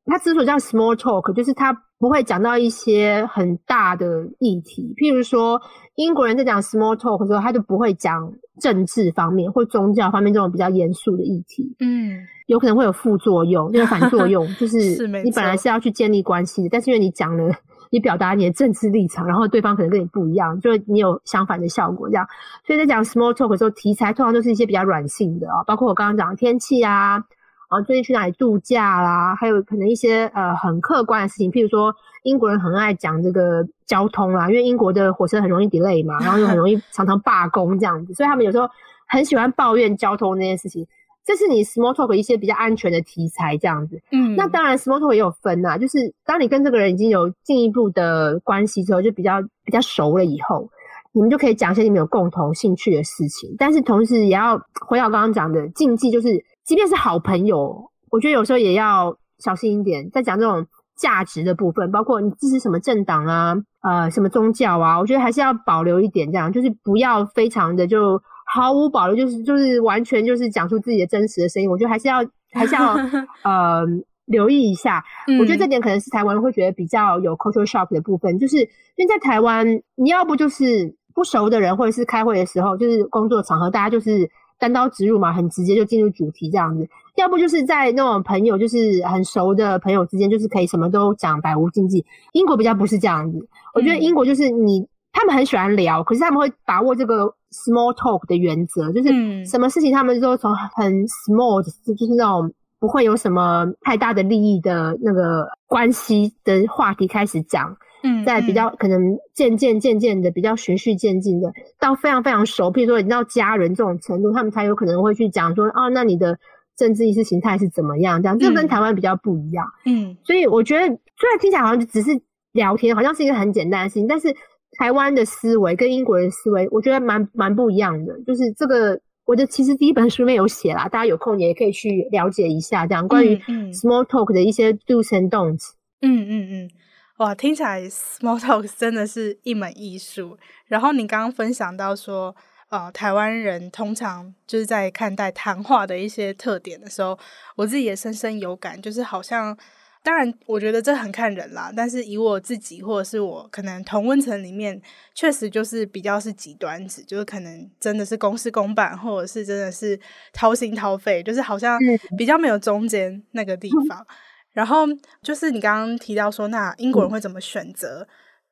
[0.07, 4.07] 它之所以叫 small talk，就是它不会讲到一些很大的
[4.41, 4.95] 议题。
[4.97, 5.61] 譬如说，
[5.97, 11.77] 英国人在讲 small talk 的时候，他就不会讲政治方面或宗教方面这种比较严肃的议题。
[11.81, 17.55] 嗯，有可能会有副作用，就是反作用，就是 你本来是要去建立关系的，但是因为你讲了。
[17.95, 22.27] 你表达你的政治立场，然后对方可能跟你不一样，就你有相反的效果，这样。
[22.67, 27.23] 所以在讲 small talk 的时候，题材通常都是一些比较软性的啊，包括我刚刚讲的天气啊，
[27.69, 38.69] 啊，最近去哪里度假啦，还有可能一些呃很客观的事情，譬如说英国人很爱讲这个交通啦，因为英国的火车很容易 delay 嘛，然后又很容易 常常罢工这样子，所以他们有时候
[39.07, 40.85] 很喜欢抱怨交通那件事情。
[41.25, 43.99] 这是你 small talk 一些比较安全的题材，这样子。
[44.13, 50.69] 嗯，那当然 small talk 也有分呐，就是当你跟这个人已经有进一步的关系之后，就比较比较熟了以后，
[51.13, 53.55] 你们就可以讲一些你们有共同兴趣的事情。
[53.59, 56.29] 但是同时也要回到刚刚讲的禁忌，就是
[56.63, 68.21] 即便是好朋友，我觉得有时候也要小心一点，在讲这种价值的部分，包括你支持什么政党啊，呃，什么宗教啊，我觉得还是要保留一点，这样就是不要非常的就。
[68.55, 71.69] 毫无保留，就是就是完全就是讲出自己的真实的声音。
[71.69, 72.95] 我觉得还是要还是要
[73.43, 73.83] 呃
[74.27, 75.03] 留意一下。
[75.41, 78.67] 我觉得这点可能是台湾人会觉得比较有 cultural shock 的部分，就是因
[78.99, 86.85] 为在台湾，你要不就是不熟的人，或者是开会的时候，就是工作场合，大家就是单刀直入嘛，很直接就进入主题这样子；
[87.17, 92.07] 要不就是在那种朋友，就是很熟的朋友之间，就是可以什么都讲，百无禁忌。
[92.35, 94.87] 英国比较不是这样子，我觉得英国就是你。
[95.17, 116.37] 他们很喜欢聊，可是他们会把握这个 small talk 的原则，就是什么事情他们都从很 small，就是那种不会有什么太大的利益的那个关系的话题开始讲，嗯，在比较可能渐渐渐渐的比较循序渐进的到非常非常熟，譬如说已经到家人这种程度，他们才有可能会去讲说，哦，那你的
[116.77, 118.21] 政治意识形态是怎么样？
[118.21, 120.87] 这样，这跟台湾比较不一样，嗯，所以我觉得
[121.17, 122.11] 虽然听起来好像就只是
[122.53, 124.35] 聊天，好像是一个很简单的事情，但是。
[124.79, 128.13] 台湾的思维跟英国人的思维，我觉得蛮蛮不一样的。
[128.27, 133.37] 就是这个，我的其实第一本书里面有写啦，大家有空也可以去了解一下，这样关于
[133.73, 135.71] small talk 的一些 do's and don'ts。
[136.03, 136.71] 嗯嗯嗯，
[137.19, 140.37] 哇，听起来 small talk 真的是一门艺术。
[140.67, 142.35] 然后你刚刚分享到说，
[142.69, 147.19] 呃，台湾人通常就是在看待谈话的一些特点的时候，
[147.57, 149.57] 我自己也深深有感，就是好像。
[150.05, 151.73] 当然，我觉得这很看人啦。
[151.75, 154.79] 但是以我自己，或者是我可能同温层里面，
[155.15, 159.99] 确实就是比较是极端子，就是可能真的是公事公办，或者是真的是
[160.31, 161.81] 掏心掏肺，就是好像
[162.19, 163.99] 比较没有中间那个地方。
[163.99, 164.07] 嗯、
[164.53, 164.85] 然后
[165.23, 168.07] 就是你刚刚提到说，那英国人会怎么选择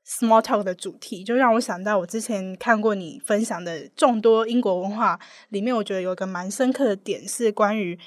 [0.06, 7.98] small talk 的主题，就让我想到我之前看过你分享的众多英国文化里面，我觉得有一个蛮深刻的点是关于。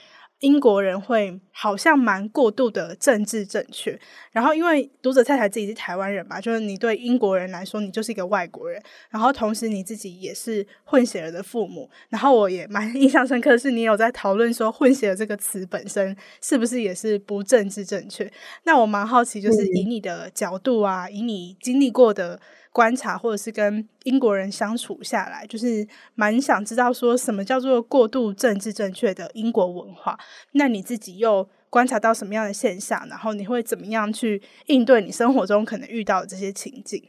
[0.46, 4.00] 英国人会好像蛮过度的政治正确，
[4.32, 8.80] 然后因为读者太太自己是台湾人嘛，就是你对英国人来说，你就是一个外国人，
[9.10, 18.32] 然后同时你自己也是混血儿的父母，然后我也蛮印象深刻的是，你有在讨论说混血儿这个词本身是不是也是不政治正确？
[18.66, 22.40] 那我蛮好奇，就是以你的角度啊，以你经历过的。
[22.76, 30.20] 观察或者是跟英国人相处下来，就是蛮想知道说什么叫做过度政治正确的英国文化。
[30.52, 33.08] 那你自己又观察到什么样的现象？
[33.08, 37.02] 然后你会怎么样去应对你生活中可能遇到的这些情境？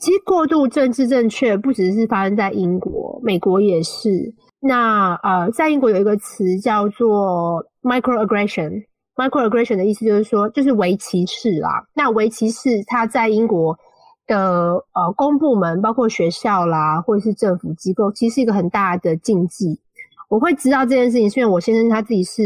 [0.00, 4.34] 其实过度政治正确不只是发生在英国，美国也是。
[4.58, 8.82] 那呃，在英国有一个词叫做 microaggression。
[9.14, 11.86] microaggression 的意思就是说，就是微歧视啦。
[11.94, 13.78] 那微歧视它在英国。
[14.26, 19.80] 的呃，公部门包括学校啦，或者是政府机构，其实是一个很大的禁忌。
[20.28, 22.42] 我会知道这件事情，是因为我先生他自己是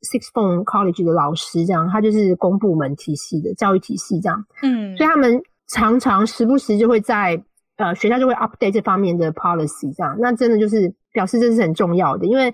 [0.00, 7.42] Sixth Form College 的老师，这样他就是公部门体系的教育体系这样，嗯，所以他们常常时不时就会在
[7.76, 12.50] 呃学校就会 update 这方面的 policy 这样，那真的就是表示这是很重要的，因为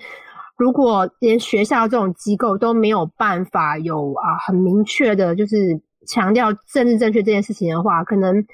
[0.56, 8.44] 如果连学校这种机构都没有办法有啊很明确的，就是强调政治正确这件事情的话，可能。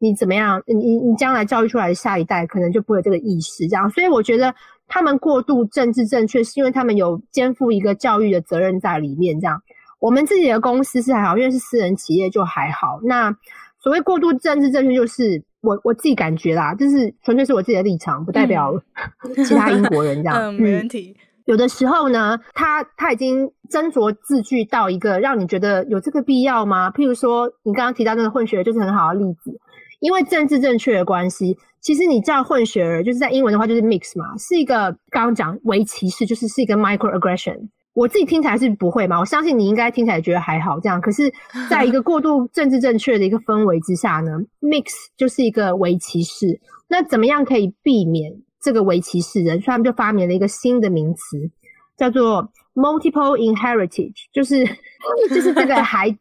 [0.00, 0.60] 你怎么样？
[0.66, 3.88] 你你你将来教育出来的下一代可能就不会有这个意识，这样。
[3.90, 4.52] 所以我觉得
[4.88, 9.38] 他们过度政治正确，是因为他们有肩负一个教育的责任在里面。
[9.38, 9.62] 这样，
[10.00, 12.98] 我们自己的公司是还好，因为是私人企业就还好。
[13.04, 13.30] 那
[13.78, 18.72] 所谓过度政治正确，就是我我自己感觉啦，就是纯粹是我自己的立场，不代表
[19.46, 20.36] 其他英国人这样。
[20.50, 21.14] 嗯，没问题。
[21.46, 26.90] 有的时候呢，他他已经斟酌字句到一个让你觉得有这个必要吗？
[26.90, 29.58] 譬如说，你刚刚提到那个混血，就是很好的例子。
[30.00, 37.68] 因为政治正确的关系，其实你叫混血儿，就是在英文的话就是 mix 嘛，是一个刚刚讲为歧视，就是是一个 microaggression。
[37.92, 41.00] 我自己听起来是不会嘛，我相信你应该听起来觉得还好这样。
[41.00, 41.30] 可是，
[41.68, 44.30] 在一个过度 政治正确的一个氛围之下呢
[44.60, 44.84] ，mix
[45.16, 46.60] 就是一个为歧视。
[46.88, 48.32] 那怎么样可以避免
[48.62, 49.60] 这个为歧视人？
[49.60, 51.50] 所以他们就发明了一个新的名词，
[51.96, 54.64] 叫做 multiple inheritage，就是
[55.28, 56.18] 就是这个孩子。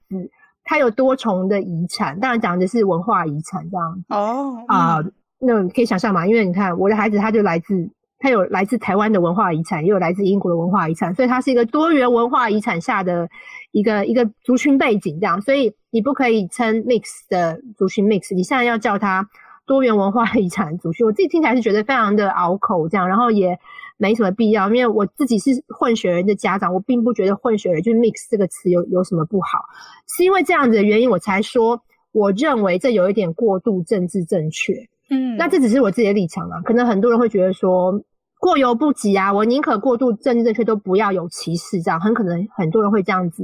[0.70, 7.90] 他有多重的遗产，当然讲的是文化遗产这样哦啊、oh, 呃，那你可以想象嘛，因为你看我的孩子，他就来自
[8.20, 13.28] 他有来自台湾的文化遗产，也有来自英国的文化遗产，所以它是一个多元文化遗产下的
[13.72, 19.28] 一个一个族群背景这样，所以你不可以称 mix 的族群 mix，你现在要叫它
[19.66, 23.58] 多元文化遗产族群，我自己听起来是觉得非常的拗口这样，然后也。
[24.00, 29.60] 没什么必要，因为我自己是混血人的家长，我并不觉得混血儿就是 mix 这个词有有什么不好，
[30.08, 31.82] 是因为这样子的原因，我才说
[32.14, 34.74] 我认为这有一点过度政治正确。
[35.10, 38.02] 嗯，那这只是我自己的立场啦，可能很多人会觉得说
[38.40, 43.44] 过犹不及啊，我宁可过度政治正确都不要有歧视，这样很可能很多人会这样子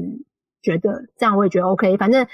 [0.61, 2.25] 觉得，这样我也觉得 OK，反正。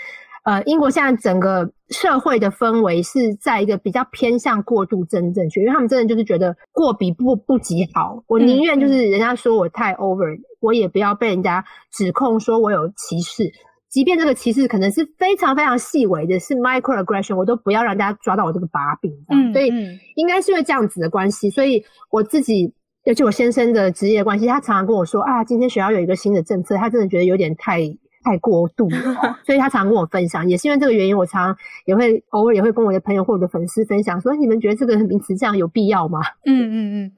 [0.44, 8.24] 呃，英国现在整个社会的氛围是在一个比较偏向过度真正确，因为他们真的就是觉得过比不不及好。
[8.26, 13.52] 我宁愿就是人家说我太 over，嗯，我也不要被人家指控说我有歧视，
[13.88, 19.14] 即便这个歧视可能是非常非常细微的，是 microaggression，我都不要让大家抓到我这个把柄。
[19.30, 19.68] 嗯，所以
[20.16, 22.74] 应该是因为这样子的关系，所以我自己，
[23.04, 27.96] 尤其我先生的职业关系，他常常跟我说啊，今天学校有一个新的政策，他真的觉得有点太。
[28.24, 31.56] 太过度了， 所以他常跟我分享，也是因为这个原因，我常
[31.86, 36.20] 也会偶尔也会跟我的朋友或者粉丝分享，说你们觉得这个名词这样有必要吗？
[36.46, 37.12] 嗯嗯嗯。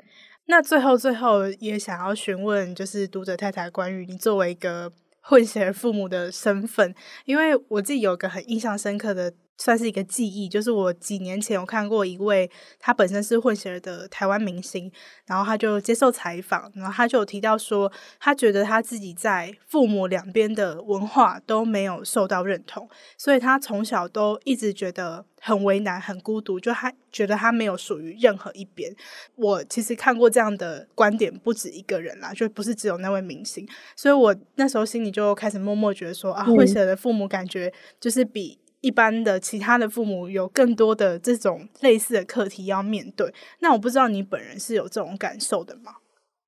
[0.47, 4.91] 那最后最后也想要询问，就是读者太太关于你作为一个
[5.21, 6.93] 混血儿父母的身份，
[7.25, 9.33] 因为我自己有个很印象深刻的。
[9.57, 12.49] 算是一个记忆，就是我几年前有看过一位
[12.79, 14.91] 他本身是混血儿的台湾明星，
[15.27, 28.93] 然后他就接受采访，然后他就有提到说，他觉得他自己在父母两边的文化都没有受到认同，所以他从小都一直觉得很为难、很孤独，就他觉得他没有属于任何一边。
[29.35, 38.57] 我其实看过这样的观点不止一个人啦，就不是只有那位明星，所以我那时候心里就开始默默觉得说啊，混血儿的父母感觉就是比。
[38.83, 45.93] 一般的其他的父母有更多的这种类似的课题要面对，那我不知道你本人是有这种感受的吗？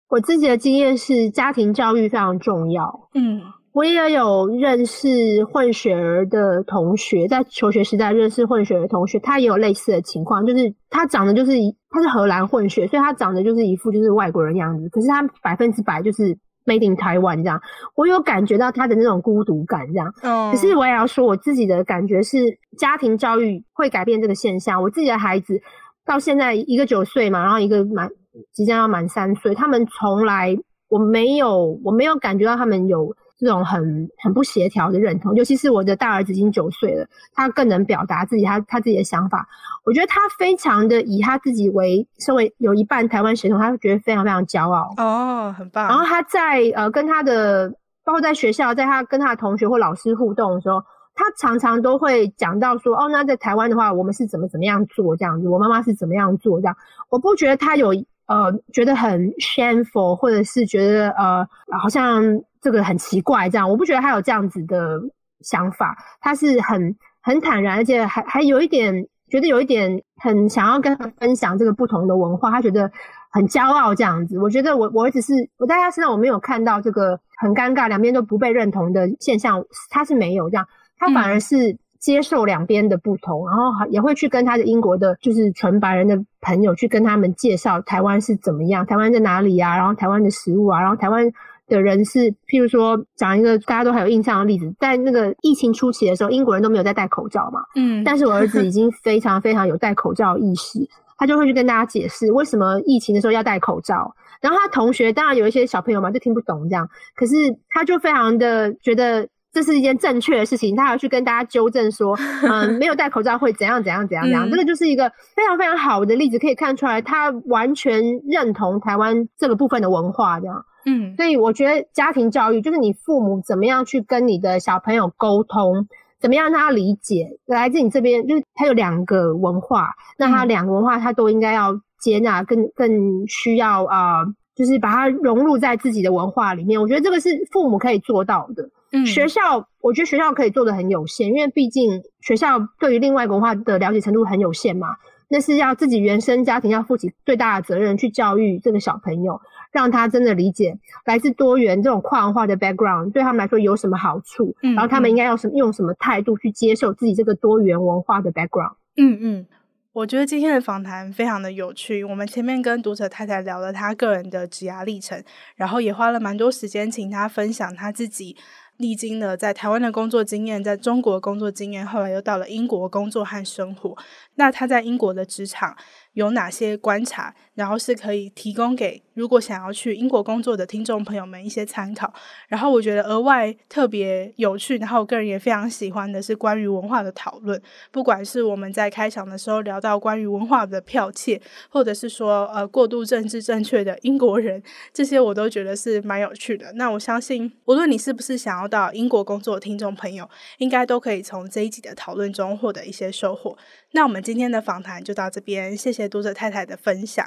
[0.09, 3.09] 我自己的经验是家庭教育非常重要。
[3.13, 5.07] 嗯，我也有认识
[5.45, 11.53] 混血儿的同学，在求学时代认识混血儿的同学，他也有类似的情况，就是他长得就是，
[11.89, 16.38] 他是荷兰混血，所以他长得就是一副就是外国人样子，可是他百分之百就是。
[16.66, 17.61] Made in Taiwan 这样，
[17.95, 20.11] 我有感觉到他的那种孤独感这样。
[20.24, 22.38] 嗯，可是我也要说，我自己的感觉是，
[22.78, 24.82] 家庭教育会改变这个现象。
[24.82, 25.61] 我自己的孩子
[26.05, 28.09] 到现在一个九岁嘛，然后一个满
[28.51, 30.57] 即将要满三岁，他们从来
[30.89, 35.36] 我没有我没有感觉到他们有这种很很不协调的认同。
[35.36, 39.47] 尤其是我的大儿子已经九岁了，他更能表达自己他他自己的想法。
[39.86, 44.93] 我觉得他非常的以他自己为身为有一半台湾血统，他觉得非常非常骄傲。
[44.97, 45.88] 哦，很棒。
[45.88, 47.69] 然后他在呃跟他的
[48.03, 50.83] 包括在学校，在他跟他的同学或老师互动的时候。
[51.17, 56.75] 他常常都会讲到说，哦，那在台湾的话，我们是怎么怎么样做这样子，我妈妈是怎么样做这样。
[57.07, 57.91] 我不觉得他有
[58.27, 61.47] 呃觉得很 shameful，或者是觉得呃
[61.81, 62.21] 好像
[62.66, 63.70] 这个很奇怪这样。
[63.70, 64.99] 我不觉得他有这样子的
[65.41, 72.91] 想法，他是很很坦然，而且还还有一点觉得有一点很想要跟他分享这个不同的文化，他觉得
[73.30, 74.39] 很骄傲这样子。
[74.39, 80.68] 我觉得我我只是我在他身上我没有看到这个很尴尬，两边都不被认同的现象，他是没有这样。
[80.97, 91.30] 他反而是接受两边的不同，嗯，然后也会去跟他的英国的，就是纯白人的朋友去跟他们介绍台湾是怎么样，台湾在哪里啊，然后台湾的食物啊，然后台湾
[91.68, 100.80] 的人是，譬如说讲一个大家都还有印象的例子，在那个疫情初期的时候，英国人都没有在戴口罩嘛，嗯，但是我儿子已经非常非常有戴口罩意识，
[101.18, 107.34] 他就会去跟大家解释为什么疫情的时候要戴口罩，然后他同学当然有一些小朋友嘛就听不懂这样，可是
[107.70, 109.28] 他就非常的觉得。
[109.55, 112.13] 这是一件正确的事情，他要去跟大家纠正说，
[112.43, 114.45] 嗯，没有戴口罩会怎样怎样怎样怎样。
[114.51, 120.61] 这个就是一个非常非常好的例子，可以看出来他完全认同台湾这个部分的文化，这样。
[120.86, 125.88] 嗯，所以我觉得家庭教育就是你父母怎么样去跟你的小朋友沟通，
[126.19, 134.25] 怎么样让他理解来自你这边，就是他有两个文化，那他两个文化他都应该要接纳，更更需要啊、呃，
[134.55, 136.79] 就是把它融入在自己的文化里面。
[136.79, 138.69] 我觉得这个是父母可以做到的。
[138.91, 144.89] 嗯，学校，我觉得学校可以做的很有限，因为毕竟学校对于另外一个文化的了解程度很有限嘛。
[145.28, 149.39] 那是要自己原生家庭要负起最大的责任，去教育这个小朋友，
[149.71, 158.76] 让他真的理解来自多元这种跨文化的 background 对他们来说有什么好处，嗯，然后他们应该要什么用什么态度去接受自己这个多元文化的 background。
[158.97, 159.45] 嗯嗯。
[159.93, 162.03] 我觉得今天的访谈非常的有趣。
[162.03, 165.23] 我们前面跟读者太太聊了她个人的职涯历程，
[165.55, 168.36] 然后也花了蛮多时间请她分享她自己
[168.78, 173.97] 历经了在台湾的工作经验，在中国工作经验，后来又到了英国工作和生活。
[174.36, 175.78] 那他在英国的职场
[176.16, 182.13] 有哪些观察，然后是可以提供给如果想要去英国工作的听众朋友们一些参考。
[182.47, 187.61] 然后我觉得额外特别有趣，然后我个人也非常喜欢的是关于文化的讨论。
[187.91, 191.39] 不管是我们在开场的时候聊到关于文化的剽窃，
[191.70, 194.61] 或者是说呃过度政治正确的英国人，
[194.93, 196.72] 这些我都觉得是蛮有趣的。
[196.74, 203.57] 那我相信，无论你是不是想要到英国工作的听众朋友，应该都可以从这一集的讨论中获得一些收获。
[203.95, 207.25] 那我们今天的访谈就到这边，谢谢读者太太的分享。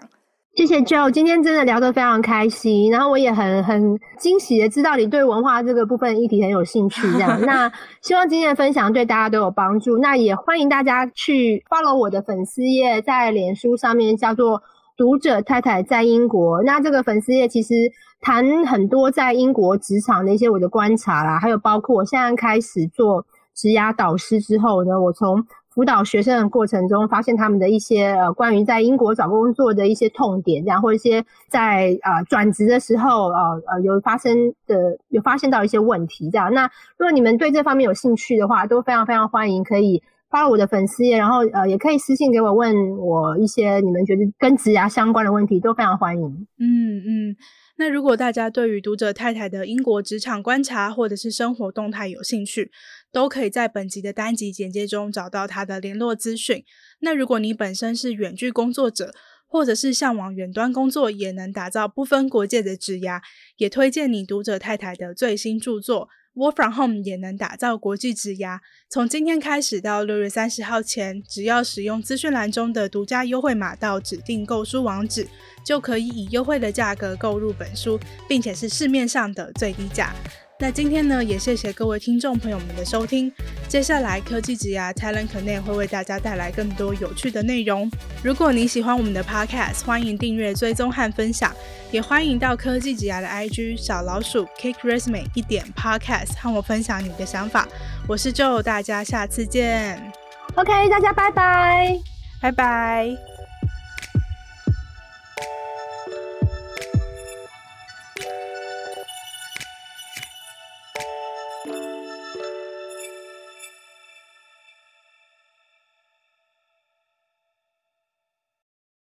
[0.54, 7.40] 谢谢 Joe，今天真的聊得非常开心，然后我也很很惊喜的知道你对文化这个部分议题很有兴趣，这样。
[7.46, 9.96] 那希望今天的分享对大家都有帮助。
[9.96, 14.62] 那也欢迎大家去 follow 我的粉丝页，在脸书上面叫做
[14.94, 16.62] 读者太太在英国。
[16.64, 17.72] 那这个粉丝页其实
[18.20, 25.42] 谈很多在英国职场的一些我的观察啦，还有包括我现在开始做职涯导师之后呢，我从
[25.78, 36.52] 辅导学生的过程中，发现他们的一些呃关于在英国找工作的一些痛点，这样或一些在呃转职的时候呃呃有发生的有发现到一些问题，这样。
[36.52, 36.64] 那
[36.96, 46.48] 如果你们对这方面有兴趣的话，都非常非常欢迎，可以发到我的粉丝页，然后呃也可以私信给我问我一些你们觉得跟职涯相关的问题，都非常欢迎。
[46.58, 47.36] 嗯嗯。
[47.80, 52.72] 那如果大家对于读者太太的英国职场观察或者是生活动态有兴趣，
[53.12, 56.64] 都可以在本集的单集简介中找到他的联络资讯。
[57.00, 59.14] 那如果你本身是远距工作者，
[59.46, 63.20] 或者是向往远端工作也能打造不分国界的职涯，
[63.56, 66.08] 也推荐你读者太太的最新著作。
[66.34, 68.60] Work from home 也能打造国际职涯。
[68.88, 75.26] 从今天开始到六月三十号前，只要使用资讯栏中的独家优惠码到指定购书网址，
[75.64, 77.98] 就可以以优惠的价格购入本书，
[78.28, 80.14] 并且是市面上的最低价。
[80.60, 83.32] 那今天呢，也谢谢各位听众朋友们的收听。
[83.68, 87.88] 接下来科技职涯 Talent Connect 会为大家带来更多有趣的内容。
[88.24, 91.54] 如果你喜欢我们的 Podcast，欢迎订阅、追踪和分享，
[91.92, 97.68] 也欢迎到科技职涯的 IG 小老鼠 Cake Resume 一点 Podcast 和我分享你的想法。
[98.08, 100.12] 我是 Joe，大家下次见。
[100.56, 102.00] OK，大家拜拜，
[102.42, 103.27] 拜拜。